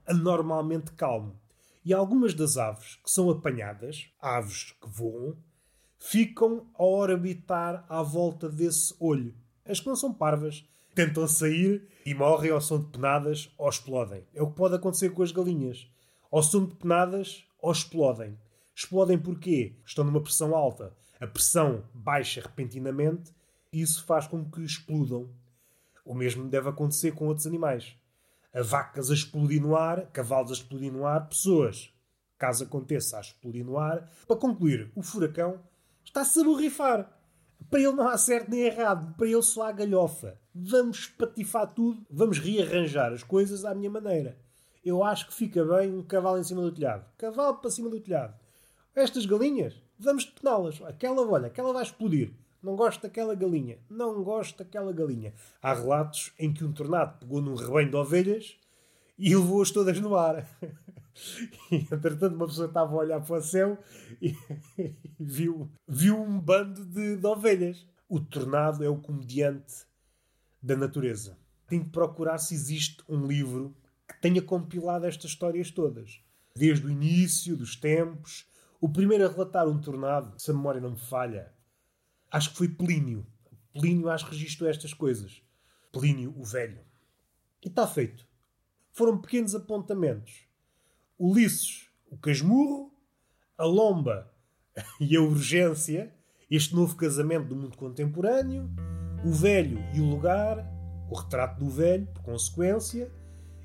anormalmente 0.06 0.92
calmo. 0.92 1.38
E 1.84 1.92
algumas 1.92 2.34
das 2.34 2.56
aves 2.56 2.96
que 2.96 3.10
são 3.10 3.30
apanhadas, 3.30 4.10
aves 4.20 4.72
que 4.80 4.88
voam, 4.88 5.36
ficam 5.98 6.66
a 6.74 6.84
orbitar 6.84 7.84
à 7.88 8.02
volta 8.02 8.48
desse 8.48 8.94
olho. 9.00 9.34
As 9.66 9.80
que 9.80 9.86
não 9.86 9.96
são 9.96 10.12
parvas 10.14 10.64
tentam 10.94 11.26
sair 11.26 11.86
e 12.06 12.14
morrem 12.14 12.52
ou 12.52 12.60
são 12.60 12.80
depenadas 12.80 13.52
ou 13.58 13.68
explodem. 13.68 14.24
É 14.34 14.42
o 14.42 14.48
que 14.48 14.56
pode 14.56 14.74
acontecer 14.74 15.10
com 15.10 15.22
as 15.22 15.32
galinhas. 15.32 15.88
Ou 16.30 16.42
são 16.42 16.64
depenadas 16.64 17.44
ou 17.60 17.72
explodem. 17.72 18.38
Explodem 18.74 19.18
porquê? 19.18 19.74
Estão 19.84 20.04
numa 20.04 20.22
pressão 20.22 20.54
alta. 20.54 20.96
A 21.20 21.26
pressão 21.26 21.84
baixa 21.92 22.40
repentinamente 22.40 23.32
e 23.72 23.80
isso 23.80 24.04
faz 24.04 24.26
com 24.26 24.48
que 24.48 24.62
explodam. 24.62 25.28
O 26.04 26.14
mesmo 26.14 26.48
deve 26.48 26.68
acontecer 26.68 27.12
com 27.12 27.26
outros 27.26 27.46
animais. 27.46 27.94
A 28.54 28.62
vacas 28.62 29.10
a 29.10 29.14
explodir 29.14 29.60
no 29.60 29.76
ar, 29.76 30.06
cavalos 30.06 30.50
a 30.50 30.54
explodir 30.54 30.90
no 30.90 31.04
ar, 31.04 31.28
pessoas, 31.28 31.92
caso 32.38 32.64
aconteça, 32.64 33.18
a 33.18 33.20
explodir 33.20 33.64
no 33.64 33.78
ar. 33.78 34.10
Para 34.26 34.36
concluir, 34.36 34.90
o 34.94 35.02
furacão 35.02 35.60
Está-se 36.08 36.40
a 36.40 36.44
borrifar. 36.44 37.20
Para 37.70 37.80
ele 37.80 37.92
não 37.92 38.08
há 38.08 38.16
certo 38.16 38.50
nem 38.50 38.62
errado. 38.62 39.14
Para 39.14 39.26
ele 39.26 39.42
só 39.42 39.64
há 39.64 39.72
galhofa. 39.72 40.40
Vamos 40.54 41.06
patifar 41.06 41.66
tudo. 41.74 42.00
Vamos 42.10 42.38
rearranjar 42.38 43.12
as 43.12 43.22
coisas 43.22 43.62
à 43.62 43.74
minha 43.74 43.90
maneira. 43.90 44.38
Eu 44.82 45.04
acho 45.04 45.26
que 45.26 45.34
fica 45.34 45.62
bem 45.62 45.92
um 45.92 46.02
cavalo 46.02 46.38
em 46.38 46.42
cima 46.42 46.62
do 46.62 46.72
telhado. 46.72 47.04
Cavalo 47.18 47.58
para 47.58 47.70
cima 47.70 47.90
do 47.90 48.00
telhado. 48.00 48.34
Estas 48.94 49.26
galinhas, 49.26 49.74
vamos 49.98 50.24
depená-las. 50.24 50.80
Aquela, 50.80 51.20
olha, 51.30 51.48
aquela 51.48 51.74
vai 51.74 51.82
explodir. 51.82 52.32
Não 52.62 52.74
gosto 52.74 53.02
daquela 53.02 53.34
galinha. 53.34 53.78
Não 53.90 54.24
gosto 54.24 54.56
daquela 54.56 54.94
galinha. 54.94 55.34
Há 55.60 55.74
relatos 55.74 56.32
em 56.38 56.54
que 56.54 56.64
um 56.64 56.72
tornado 56.72 57.18
pegou 57.18 57.42
num 57.42 57.54
rebanho 57.54 57.90
de 57.90 57.96
ovelhas 57.96 58.58
e 59.18 59.34
levou-as 59.34 59.70
todas 59.70 59.98
no 60.00 60.16
ar. 60.16 60.46
E, 61.72 61.76
entretanto, 61.92 62.36
uma 62.36 62.46
pessoa 62.46 62.68
estava 62.68 62.92
a 62.92 62.98
olhar 62.98 63.20
para 63.20 63.38
o 63.38 63.42
céu 63.42 63.76
e, 64.22 64.36
viu, 65.18 65.68
viu 65.84 66.16
um 66.16 66.38
bando 66.38 66.84
de, 66.84 67.16
de 67.16 67.26
ovelhas. 67.26 67.84
O 68.08 68.20
tornado 68.20 68.84
é 68.84 68.88
o 68.88 69.00
comediante 69.00 69.84
da 70.62 70.76
natureza. 70.76 71.36
Tem 71.66 71.82
que 71.82 71.90
procurar 71.90 72.38
se 72.38 72.54
existe 72.54 73.02
um 73.08 73.26
livro 73.26 73.76
que 74.06 74.20
tenha 74.20 74.40
compilado 74.40 75.06
estas 75.06 75.32
histórias 75.32 75.72
todas. 75.72 76.22
Desde 76.54 76.86
o 76.86 76.90
início 76.90 77.56
dos 77.56 77.74
tempos. 77.74 78.46
O 78.80 78.88
primeiro 78.88 79.26
a 79.26 79.28
relatar 79.28 79.66
um 79.66 79.80
tornado, 79.80 80.38
se 80.38 80.52
a 80.52 80.54
memória 80.54 80.80
não 80.80 80.92
me 80.92 80.98
falha, 80.98 81.52
acho 82.30 82.50
que 82.50 82.58
foi 82.58 82.68
Plínio. 82.68 83.26
Plínio 83.72 84.08
acho 84.08 84.26
que 84.26 84.36
registrou 84.36 84.70
estas 84.70 84.94
coisas. 84.94 85.42
Plínio 85.90 86.32
o 86.36 86.44
Velho. 86.44 86.80
E 87.60 87.66
está 87.66 87.88
feito. 87.88 88.27
Foram 88.98 89.16
pequenos 89.16 89.54
apontamentos 89.54 90.44
Ulisses, 91.16 91.88
o 92.10 92.16
Casmurro, 92.16 92.92
a 93.56 93.64
Lomba 93.64 94.28
e 95.00 95.14
a 95.14 95.22
Urgência, 95.22 96.12
este 96.50 96.74
novo 96.74 96.96
casamento 96.96 97.46
do 97.46 97.54
mundo 97.54 97.76
contemporâneo, 97.76 98.68
o 99.24 99.30
velho 99.30 99.78
e 99.94 100.00
o 100.00 100.04
lugar, 100.04 100.66
o 101.08 101.14
retrato 101.14 101.60
do 101.60 101.70
velho, 101.70 102.08
por 102.08 102.24
consequência, 102.24 103.08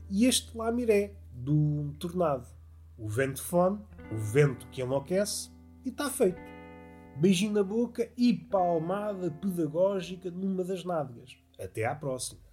e 0.08 0.28
este 0.28 0.56
Lamiré, 0.56 1.16
do 1.32 1.92
tornado. 2.00 2.48
O 2.96 3.10
vento 3.10 3.42
fone, 3.42 3.80
o 4.12 4.16
vento 4.16 4.68
que 4.68 4.84
enlouquece, 4.84 5.50
e 5.84 5.90
está 5.90 6.12
feito. 6.12 6.40
Beijinho 7.18 7.54
na 7.54 7.64
boca 7.64 8.08
e 8.16 8.36
palmada 8.36 9.32
pedagógica 9.32 10.30
numa 10.30 10.64
das 10.64 10.84
nádegas. 10.84 11.36
Até 11.60 11.86
à 11.86 11.96
próxima. 11.96 12.53